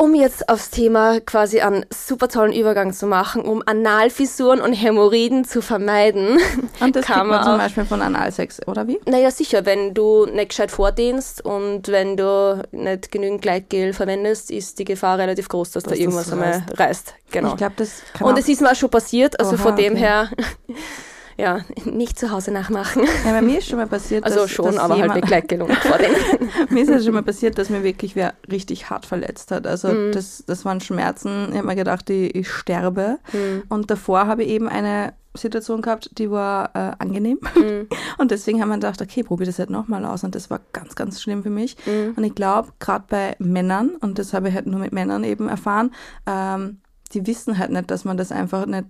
[0.00, 5.44] Um jetzt aufs Thema quasi einen super tollen Übergang zu machen, um Analfissuren und Hämorrhoiden
[5.44, 6.38] zu vermeiden.
[6.80, 8.98] Und das Kann man man zum Beispiel von Analsex, oder wie?
[9.04, 14.78] Naja, sicher, wenn du nicht gescheit vordehnst und wenn du nicht genügend Gleitgel verwendest, ist
[14.78, 17.14] die Gefahr relativ groß, dass, Dass da irgendwas das einmal reißt.
[17.30, 17.50] Genau.
[17.50, 19.92] Ich glaube, das kann Und es ist mir auch schon passiert, also Oha, von dem
[19.92, 20.00] okay.
[20.00, 20.30] her,
[21.40, 23.02] ja, nicht zu Hause nachmachen.
[23.24, 25.62] ja, bei mir ist schon mal passiert, Also dass, schon, dass aber halt mit Gleitgel
[25.62, 26.14] und vordehnen.
[26.70, 29.66] mir ist ja schon mal passiert, dass mir wirklich wer richtig hart verletzt hat.
[29.66, 30.12] Also Mhm.
[30.12, 31.48] das, das waren Schmerzen.
[31.50, 33.18] Ich habe mir gedacht, ich, ich sterbe.
[33.32, 33.62] Mhm.
[33.68, 37.38] Und davor habe ich eben eine Situation gehabt, die war äh, angenehm.
[37.54, 37.86] Mhm.
[38.18, 40.24] Und deswegen haben wir gedacht, okay, probier das halt nochmal aus.
[40.24, 41.76] Und das war ganz, ganz schlimm für mich.
[41.86, 42.14] Mhm.
[42.16, 45.48] Und ich glaube, gerade bei Männern, und das habe ich halt nur mit Männern eben
[45.48, 45.92] erfahren,
[46.26, 46.80] ähm,
[47.12, 48.86] die wissen halt nicht, dass man das einfach nicht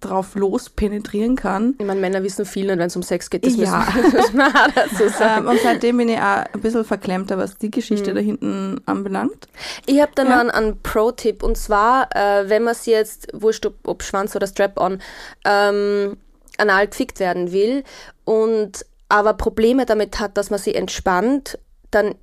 [0.00, 1.74] drauf los penetrieren kann.
[1.78, 3.86] Ich meine, Männer wissen viel und wenn es um Sex geht, das Ja.
[3.94, 5.44] müssen, wir- dazu sagen.
[5.44, 8.14] Ähm, und seitdem bin ich auch ein bisschen verklemmter, was die Geschichte Mhm.
[8.14, 9.46] da hinten anbelangt.
[9.86, 10.40] Ich habe dann Ja.
[10.40, 14.46] einen, einen Pro-Tipp und zwar, äh, wenn man sie jetzt, wurscht ob, ob Schwanz oder
[14.46, 15.00] Strap-on,
[15.44, 16.16] ähm,
[16.58, 17.84] anal gefickt werden will
[18.24, 21.58] und aber Probleme damit hat, dass man sie entspannt,
[21.90, 22.14] dann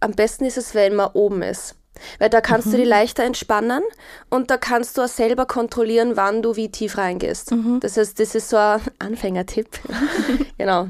[0.00, 1.74] am besten ist es, wenn man oben ist.
[2.18, 3.82] Weil da kannst du die leichter entspannen
[4.30, 7.52] und da kannst du auch selber kontrollieren, wann du wie tief reingehst.
[7.80, 9.68] Das heißt, das ist so ein Anfängertipp.
[10.58, 10.88] genau.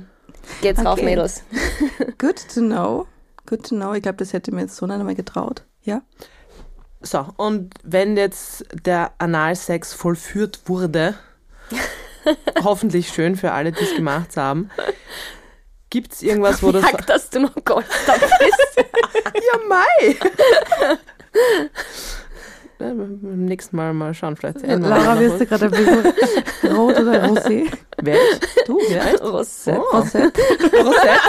[0.63, 1.05] Geht's rauf, Okay.
[1.05, 1.43] Mädels.
[2.19, 3.07] Good to know.
[3.47, 3.95] Good to know.
[3.95, 5.63] Ich glaube, das hätte mir jetzt so nicht einmal getraut.
[5.83, 6.03] Ja?
[7.01, 11.15] So, und wenn jetzt der Analsex vollführt wurde,
[12.63, 14.71] hoffentlich schön für alle, die es gemacht haben,
[15.91, 16.83] gibt es irgendwas, wo das...
[16.83, 18.87] Sag, dass du noch Goldstock bist.
[19.35, 20.17] Ja, Mai!
[22.81, 26.97] Ja, beim nächsten Mal mal schauen, vielleicht Laura, noch wirst du gerade ein bisschen rot
[26.97, 27.69] oder rosé?
[28.01, 28.65] Wer ich?
[28.67, 28.79] Du?
[28.89, 29.21] Wer?
[29.21, 29.81] Rosette.
[29.81, 30.41] Oh, Rosette.
[30.75, 31.21] Rosette.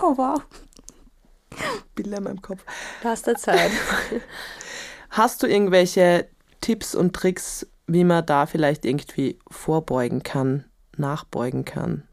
[0.00, 0.42] Oh, wow.
[1.94, 2.64] Bilder in meinem Kopf.
[3.04, 3.70] Lass der Zeit.
[5.10, 6.28] Hast du irgendwelche
[6.60, 10.64] Tipps und Tricks, wie man da vielleicht irgendwie vorbeugen kann,
[10.96, 12.04] nachbeugen kann?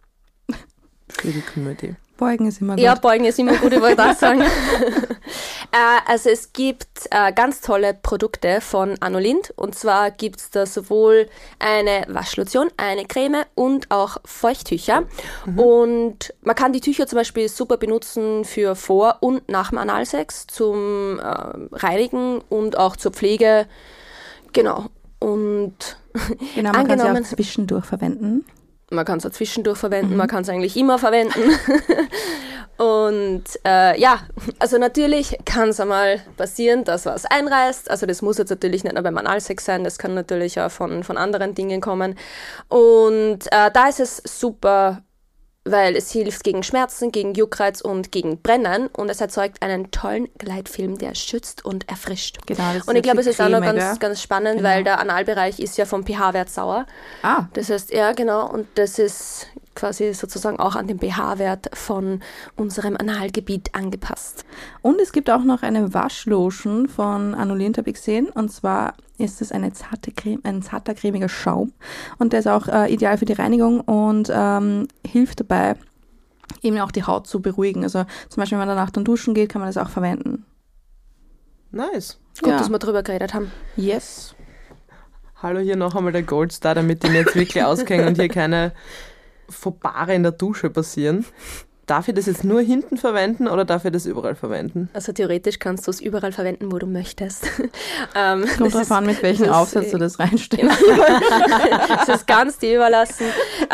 [1.09, 1.95] Für die Community.
[2.19, 2.83] Beugen ist immer gut.
[2.83, 4.41] Ja, beugen ist immer gut, ich wollte das sagen.
[5.71, 10.65] äh, also es gibt äh, ganz tolle Produkte von Anolind und zwar gibt es da
[10.65, 11.29] sowohl
[11.59, 15.03] eine Waschlotion, eine Creme und auch Feuchttücher.
[15.55, 20.45] Und man kann die Tücher zum Beispiel super benutzen für vor und nach dem Analsex
[20.45, 23.65] zum äh, Reinigen und auch zur Pflege.
[24.51, 24.87] Genau.
[25.19, 25.73] Und
[26.55, 28.45] genau, man kann angenommen- auch zwischendurch verwenden.
[28.91, 31.39] man kann es auch zwischendurch verwenden, man kann es eigentlich immer verwenden.
[32.77, 34.21] Und äh, ja,
[34.57, 37.91] also natürlich kann es einmal passieren, dass was einreißt.
[37.91, 41.03] Also das muss jetzt natürlich nicht nur beim Analsex sein, das kann natürlich auch von,
[41.03, 42.15] von anderen Dingen kommen.
[42.69, 45.03] Und äh, da ist es super,
[45.71, 50.27] weil es hilft gegen Schmerzen, gegen Juckreiz und gegen Brennen und es erzeugt einen tollen
[50.37, 52.39] Gleitfilm, der schützt und erfrischt.
[52.45, 54.69] Genau, das Und ich glaube, es ist auch noch ganz, ganz spannend, Genau.
[54.69, 56.85] weil der Analbereich ist ja vom pH-Wert sauer.
[57.23, 59.47] Ah, Das heißt, ja, genau, und das ist
[59.79, 62.19] quasi sozusagen auch an den pH-Wert von
[62.55, 64.45] unserem Analgebiet angepasst.
[64.81, 68.27] und es gibt auch noch eine Waschlotion von ich gesehen.
[68.29, 71.71] Und zwar ist es eine zarte Creme, ein zarter, cremiger Schaum.
[72.17, 75.75] Und der ist auch äh, ideal für die Reinigung und ähm, hilft dabei,
[76.61, 77.83] eben auch die Haut zu beruhigen.
[77.83, 80.45] Also zum Beispiel, wenn man danach dann duschen geht, kann man das auch verwenden.
[81.71, 82.19] Nice.
[82.41, 82.57] Gut, Ja.
[82.57, 83.51] dass wir drüber geredet haben.
[83.75, 84.35] Yes.
[85.41, 88.73] Hallo, hier noch einmal der Goldstar, damit die mir jetzt wirklich auskenne und hier keine
[89.49, 91.25] Fauxpare in der Dusche passieren.
[91.89, 94.89] Darf ich das jetzt nur hinten verwenden oder darf ich das überall verwenden?
[94.93, 97.47] Also theoretisch kannst du es überall verwenden, wo du möchtest.
[98.15, 100.83] ähm, Kommt drauf an, mit welchem Aufsatz du das reinstellst.
[102.05, 103.25] das ist ganz dir überlassen.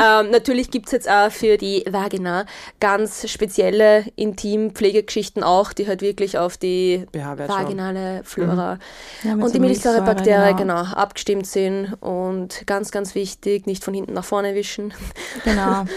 [0.02, 2.46] Ähm, natürlich gibt es jetzt auch für die Vagina
[2.80, 8.80] ganz spezielle Intimpflegegeschichten auch, die halt wirklich auf die vaginale Flora
[9.24, 10.96] Ja, mit und so die Milchsäurebakterien Milchsäure, genau.
[10.96, 14.94] abgestimmt sind und ganz, ganz wichtig, nicht von hinten nach vorne wischen.
[15.44, 15.84] Genau.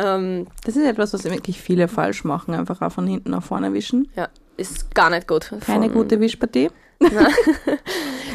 [0.00, 3.72] Ähm, Das ist etwas, was wirklich viele falsch machen, einfach auch von hinten nach vorne
[3.72, 4.10] wischen.
[4.16, 5.50] ja, ist gar nicht gut.
[5.64, 6.70] Keine Von- gute Wischpartie.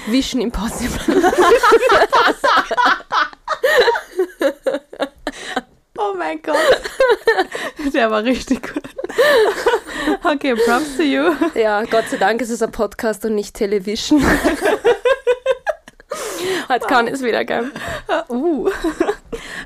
[0.08, 1.22] Vision Impossible.
[5.98, 6.56] Oh mein Gott.
[7.94, 8.84] Der war richtig gut.
[10.24, 11.32] Okay, props to you.
[11.56, 14.24] Ja, Gott sei Dank ist es ein Podcast und nicht Television.
[16.70, 17.72] Heute kann es wieder gehen.
[18.30, 18.70] Uh.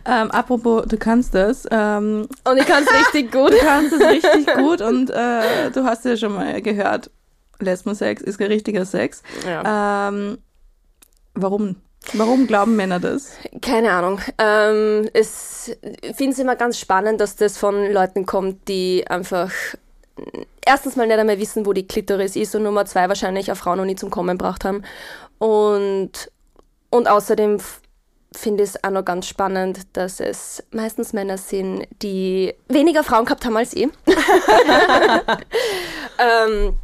[0.06, 1.68] Ähm, apropos, du kannst das.
[1.70, 3.52] Ähm, Und ich kann es richtig gut.
[3.52, 7.10] du kannst es richtig gut und äh, du hast ja schon mal gehört,
[7.60, 9.22] Lesbensex ist kein richtiger Sex.
[9.46, 10.08] Ja.
[10.10, 10.38] Ähm,
[11.34, 11.76] warum?
[12.14, 13.32] Warum glauben Männer das?
[13.62, 14.22] Keine Ahnung.
[14.38, 19.52] Ähm, es, ich finde es immer ganz spannend, dass das von Leuten kommt, die einfach
[20.66, 23.76] erstens mal nicht einmal wissen, wo die Klitoris ist und Nummer zwei wahrscheinlich eine Frau
[23.76, 24.84] noch nie zum Kommen gebracht haben.
[25.40, 26.32] Und,
[26.98, 27.60] und außerdem
[28.34, 33.26] finde ich es auch noch ganz spannend, dass es meistens Männer sind, die weniger Frauen
[33.26, 33.84] gehabt haben als ich.
[36.20, 36.78] ähm,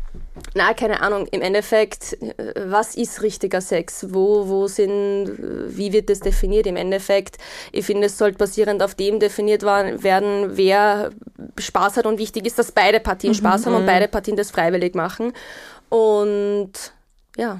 [0.56, 1.28] na, keine Ahnung.
[1.32, 4.08] Im Endeffekt, äh, was ist richtiger Sex?
[4.10, 5.32] Wo, wo sind,
[5.68, 6.66] wie wird das definiert?
[6.66, 7.38] Im Endeffekt,
[7.72, 11.12] ich finde, es sollte basierend auf dem definiert werden, wer
[11.58, 14.96] Spaß hat und wichtig ist, dass beide Partien Spaß haben und beide Partien das freiwillig
[14.96, 15.34] machen.
[15.90, 16.72] Und
[17.38, 17.60] ja,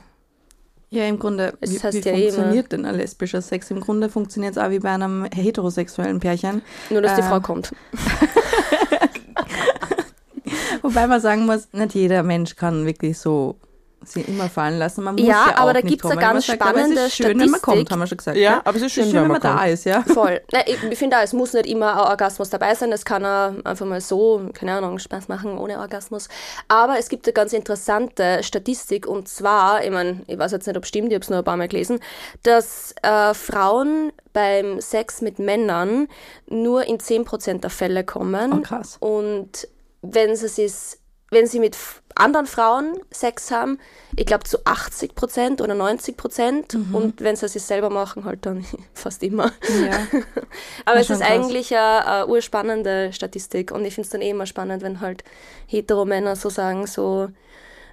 [0.94, 3.72] Ja, im Grunde, Es wie, heißt wie ja funktioniert denn ein lesbischer Sex?
[3.72, 6.62] Im Grunde funktioniert es auch wie bei einem heterosexuellen Pärchen.
[6.92, 7.72] nur dass die Äh, Frau kommt.
[10.84, 13.56] Wobei man sagen muss, nicht jeder Mensch kann wirklich so
[14.06, 15.04] sie immer fallen lassen.
[15.04, 17.16] Man muss Ja, ja, aber da nicht gibt's eine ganz sagt, aber spannende es ist
[17.16, 17.64] schön, wenn man Statistik.
[17.64, 18.38] kommt, haben wir schon gesagt.
[18.38, 18.62] Ja, gell?
[18.66, 19.70] aber es ist Es schön, ist wenn schön, wenn man man da kommt.
[19.74, 20.02] ist, ja.
[20.14, 20.42] Voll.
[20.66, 22.92] Ich, finde auch, es muss nicht immer ein Orgasmus dabei sein.
[22.92, 26.30] Es kann auch einfach mal so, keine Ahnung, Spaß machen ohne Orgasmus.
[26.68, 30.78] Aber es gibt eine ganz interessante Statistik und zwar, ich meine, ich weiß jetzt nicht,
[30.78, 32.00] ob es stimmt, ich habe es nur ein paar Mal gelesen,
[32.44, 36.08] dass äh, Frauen beim Sex mit Männern
[36.48, 38.54] nur in 10% der Fälle kommen.
[38.54, 38.98] Oh, krass.
[39.00, 39.68] Und
[40.02, 41.00] wenn sie es
[41.34, 41.76] wenn sie mit
[42.16, 43.80] anderen Frauen Sex haben,
[44.16, 46.74] ich glaube zu 80 Prozent oder 90 Prozent.
[46.74, 46.96] Mhm.
[46.96, 49.52] Und wenn sie es sich selber machen, halt dann fast immer.
[49.86, 50.08] Ja.
[50.86, 51.30] Aber Ja, es ist krass.
[51.30, 53.72] eigentlich eine, eine urspannende Statistik.
[53.72, 55.24] Und ich finde es dann eh immer spannend, wenn halt
[55.68, 57.30] Heteromänner so sagen, so,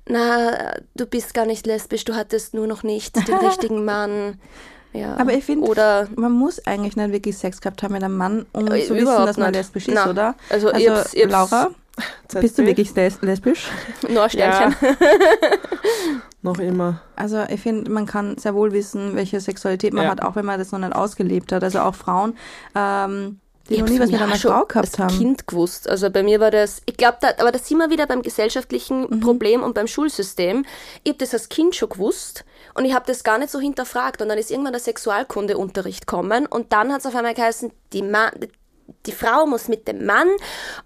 [0.07, 4.39] na, du bist gar nicht lesbisch, du hattest nur noch nicht den richtigen Mann.
[4.93, 5.17] Ja.
[5.19, 8.47] Aber ich finde, Oder man muss eigentlich nicht wirklich Sex gehabt haben mit einem Mann,
[8.53, 9.59] um Äh, zu wissen, dass man nicht.
[9.59, 10.35] lesbisch ist, Na, oder?
[10.49, 11.71] also ich hab's- ich hab's- Laura,
[12.41, 13.69] bist du wirklich les lesbisch?
[14.09, 14.75] nur ein Sternchen.
[16.43, 17.01] Noch immer.
[17.17, 20.11] Also ich finde, man kann sehr wohl wissen, welche Sexualität man Ja.
[20.11, 21.63] hat, auch wenn man das noch nicht ausgelebt hat.
[21.63, 22.37] Also auch Frauen,
[22.75, 25.17] ähm, die Ich noch nie was mit einer Frau gehabt als haben.
[25.19, 25.89] Kind gewusst.
[25.89, 29.03] Also bei mir war das, ich glaube, da, aber da sind wir wieder beim gesellschaftlichen
[29.03, 29.21] Mhm.
[29.21, 30.65] Problem und beim Schulsystem.
[31.05, 34.23] Ich habe das als Kind schon gewusst und ich habe das gar nicht so hinterfragt.
[34.23, 38.03] Und dann ist irgendwann der Sexualkundeunterricht kommen und dann hat es auf einmal geheißen, die,
[38.03, 38.31] Ma
[39.07, 40.29] die Frau muss mit dem Mann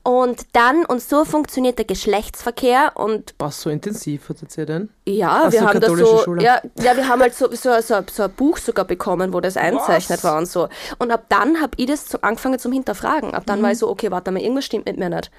[0.02, 4.90] und dann, und so funktioniert der Geschlechtsverkehr und Was so intensiv hat ihr denn?
[5.06, 8.02] ja, Ach wir so, haben da so, ja, ja, wir haben halt so, so, so,
[8.10, 10.24] so ein Buch sogar bekommen, wo das einzeichnet Was?
[10.24, 10.68] war und so.
[10.98, 13.34] Und ab dann habe ich das zum, angefangen zum Hinterfragen.
[13.34, 15.30] Ab dann war ich so, okay, warte mal, irgendwas stimmt mit mir nicht.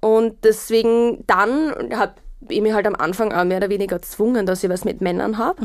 [0.00, 2.14] Und deswegen dann habe
[2.48, 5.38] ich mir halt am Anfang auch mehr oder weniger gezwungen, dass ich was mit Männern
[5.38, 5.62] habe.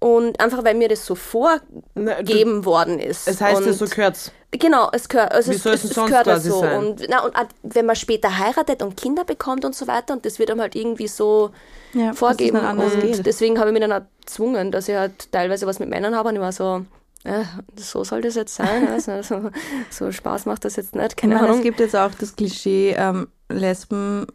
[0.00, 3.26] Und einfach, weil mir das so vorgegeben worden ist.
[3.28, 4.32] Es heißt und ja, so gehört's.
[4.50, 6.60] Genau, es gehört, also es, es es, es gehört quasi so.
[6.60, 6.78] sein?
[6.78, 10.38] Und, na, und wenn man später heiratet und Kinder bekommt und so weiter, und das
[10.38, 11.50] wird einem halt irgendwie so
[11.92, 13.26] Ja, es anders Und geht.
[13.26, 16.30] deswegen habe ich mich dann auch gezwungen, dass ich halt teilweise was mit Männern habe
[16.30, 16.86] und ich war so,
[17.24, 17.44] äh,
[17.76, 18.88] so soll das jetzt sein.
[18.88, 19.50] Also, so,
[19.90, 21.62] so Spaß macht das jetzt nicht, Ich keine meine, es Ahnung.
[21.62, 24.26] gibt jetzt auch das Klischee, ähm, Lesben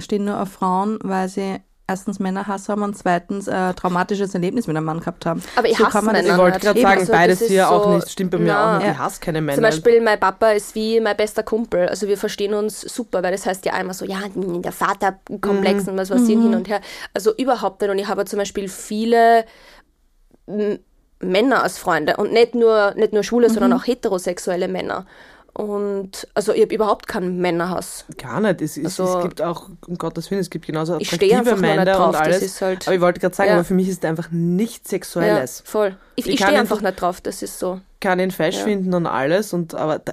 [0.00, 4.74] stehen nur auf Frauen, weil sie erstens Männerhass haben und zweitens äh, traumatisches Erlebnis mit
[4.74, 5.42] einem Mann gehabt haben.
[5.54, 6.62] Aber ich so hasse Männer Ich wollte nicht.
[6.62, 8.10] gerade sagen, also beides hier auch so- nicht.
[8.10, 8.70] Stimmt bei mir Na.
[8.70, 8.86] auch nicht.
[8.86, 8.92] Ja.
[8.92, 9.56] Ich hasse keine Männer.
[9.56, 11.86] Zum Beispiel, mein Papa ist wie mein bester Kumpel.
[11.88, 15.98] Also wir verstehen uns super, weil das heißt ja einmal so, ja, der Vaterkomplex und
[15.98, 16.80] was weiß ich hin und her.
[17.12, 17.90] Also überhaupt nicht.
[17.90, 19.44] Und ich habe zum Beispiel viele
[21.20, 25.06] Männer als Freunde und nicht nur, nicht nur schwule, sondern auch heterosexuelle Männer.
[25.56, 28.04] Und also ich habe überhaupt keinen Männerhass.
[28.18, 28.60] Gar nicht.
[28.60, 31.84] Es, Also- es gibt auch, um Gottes Willen, es gibt genauso Ich stehe attraktive Männer
[31.84, 32.42] drauf, und das alles.
[32.42, 33.54] ist halt- aber ich wollte gerade sagen, Ja.
[33.54, 35.62] aber für mich ist es einfach nichts Ja, Sexuelles.
[35.64, 35.96] voll.
[36.16, 37.80] Ich, Ich ich stehe einfach nicht drauf, das ist so.
[38.00, 38.64] Kann ihn fesch Ja.
[38.64, 40.12] finden und alles, und, aber da,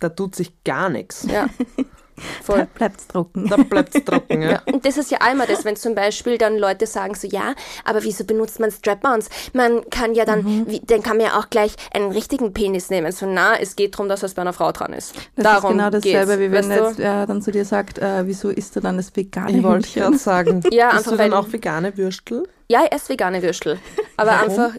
[0.00, 1.24] da tut sich gar nichts.
[1.30, 1.46] Ja,
[2.42, 2.66] voll.
[2.74, 3.48] Bleibt's trocken.
[3.48, 4.42] Da bleibt es trocken.
[4.42, 4.50] Ja.
[4.52, 7.54] Ja, und das ist ja einmal das, wenn zum Beispiel dann Leute sagen so, ja,
[7.84, 9.28] aber wieso benutzt man Strap-ons?
[9.52, 10.64] Man kann ja dann, Mhm.
[10.68, 13.10] wie, dann kann man ja auch gleich einen richtigen Penis nehmen.
[13.12, 15.14] So, na, es geht darum, dass es bei einer Frau dran ist.
[15.36, 16.84] Das Darum ist genau dasselbe, geht's, wie wenn weißt du?
[16.88, 19.88] jetzt äh, dann zu dir sagt, äh, wieso isst du dann das vegane Ich wollte
[19.88, 22.44] gerade sagen, Ja, bist einfach du dann weil- auch vegane Würstel?
[22.68, 23.78] Ja, ich esse vegane Würstel.
[24.16, 24.70] Aber einfach,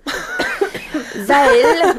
[1.28, 1.96] weil,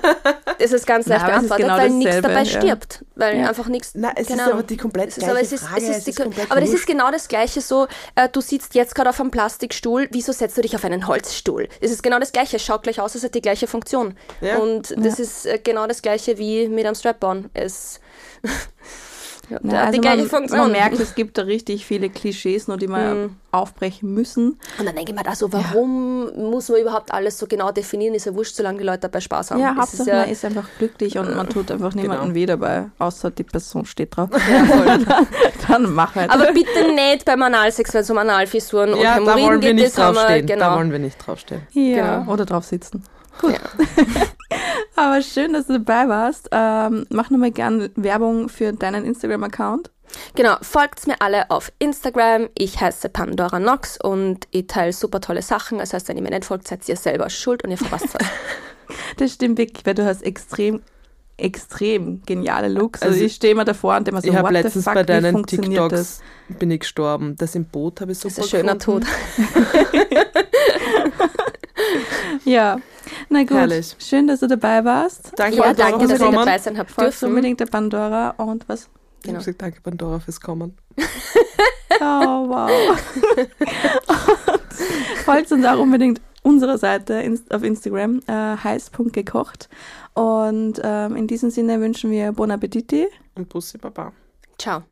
[0.59, 2.45] das ist ganz leicht es beantwortet, genau weil nichts dabei ja.
[2.45, 3.05] stirbt.
[3.15, 3.49] Weil Ja.
[3.49, 4.53] einfach nichts, Nein, es ist Ahnung.
[4.55, 5.83] aber die komplett Es ist, aber es ist, Frage.
[5.83, 8.41] es ist, es die, ist komplett aber das ist genau das Gleiche so, äh, du
[8.41, 11.69] sitzt jetzt gerade auf einem Plastikstuhl, wieso setzt du dich auf einen Holzstuhl?
[11.81, 14.15] Es ist genau das Gleiche, es schaut gleich aus, es hat die gleiche Funktion.
[14.41, 14.59] Ja.
[14.59, 17.51] Und das ist äh, genau das Gleiche wie mit einem Strap-on.
[17.55, 18.01] Es,
[19.49, 20.59] Ja, Na, hat also die gleiche man, Funktion.
[20.59, 23.37] man merkt, es gibt da richtig viele Klischees, nur die wir Mhm.
[23.53, 24.59] aufbrechen müssen.
[24.79, 28.15] Und dann denke ich mir da so, warum muss man überhaupt alles so genau definieren?
[28.15, 29.61] Ist ja wurscht, solange die Leute dabei Spaß haben.
[29.61, 32.35] Ja, Das Hauptsache ist ja, man ist einfach glücklich und man tut einfach niemandem Genau.
[32.35, 34.31] weh dabei, außer die Person steht drauf.
[34.31, 35.07] dann,
[35.69, 36.31] dann mach halt.
[36.31, 39.69] aber bitte nicht beim Analsex, wenn es um Analfissuren und Ja, da Hämorrhoiden wollen wir
[39.69, 39.77] geht.
[39.77, 40.47] nicht Das haben wir, draufstehen.
[40.47, 40.71] genau.
[40.71, 41.63] Da wollen wir nicht draufstehen.
[41.73, 42.33] ja, genau.
[42.33, 43.05] oder drauf sitzen.
[43.41, 43.53] Gut.
[43.53, 43.59] Ja.
[44.97, 46.49] Aber schön, dass du dabei warst.
[46.53, 49.91] Ähm, mach nochmal gern Werbung für deinen Instagram-Account.
[50.35, 52.49] Genau, folgt mir alle auf Instagram.
[52.57, 55.79] Ich heiße Pandora Nox und ich teile super tolle Sachen.
[55.79, 58.27] Das heißt, wenn ihr mir nicht folgt, seid ihr selber schuld und ihr verpasst was.
[59.17, 60.81] Das stimmt wirklich, weil du hast extrem,
[61.39, 63.03] extrem geniale Looks.
[63.03, 64.85] Also, Also ich stehe immer davor und denke mir so, ich habe what the letztens
[64.85, 66.21] fuck, bei deinen funktioniert TikToks
[66.61, 67.35] bin ich gestorben.
[67.37, 69.07] Das im Boot habe ich Das super ist ein schöner gefunden.
[69.09, 70.07] Tod.
[72.45, 72.79] Ja,
[73.29, 73.51] na gut.
[73.53, 73.97] Herrlich.
[73.99, 75.33] Schön, dass du dabei warst.
[75.37, 76.35] Danke, Ja, danke, dass Kommen.
[76.37, 77.35] dabei sein habt Folgst dürfen.
[77.35, 78.89] unbedingt der Pandora und was?
[79.23, 80.77] Ich habe gesagt, danke Pandora fürs Kommen.
[81.99, 82.05] Oh,
[82.49, 82.71] wow.
[84.09, 89.71] und folgt uns auch unbedingt unserer Seite auf Instagram, äh, heiß.gekocht.
[90.13, 93.09] Und ähm, in diesem Sinne wünschen wir Bon Appetit.
[93.35, 94.13] Und Bussi Baba.
[94.59, 94.83] Ciao.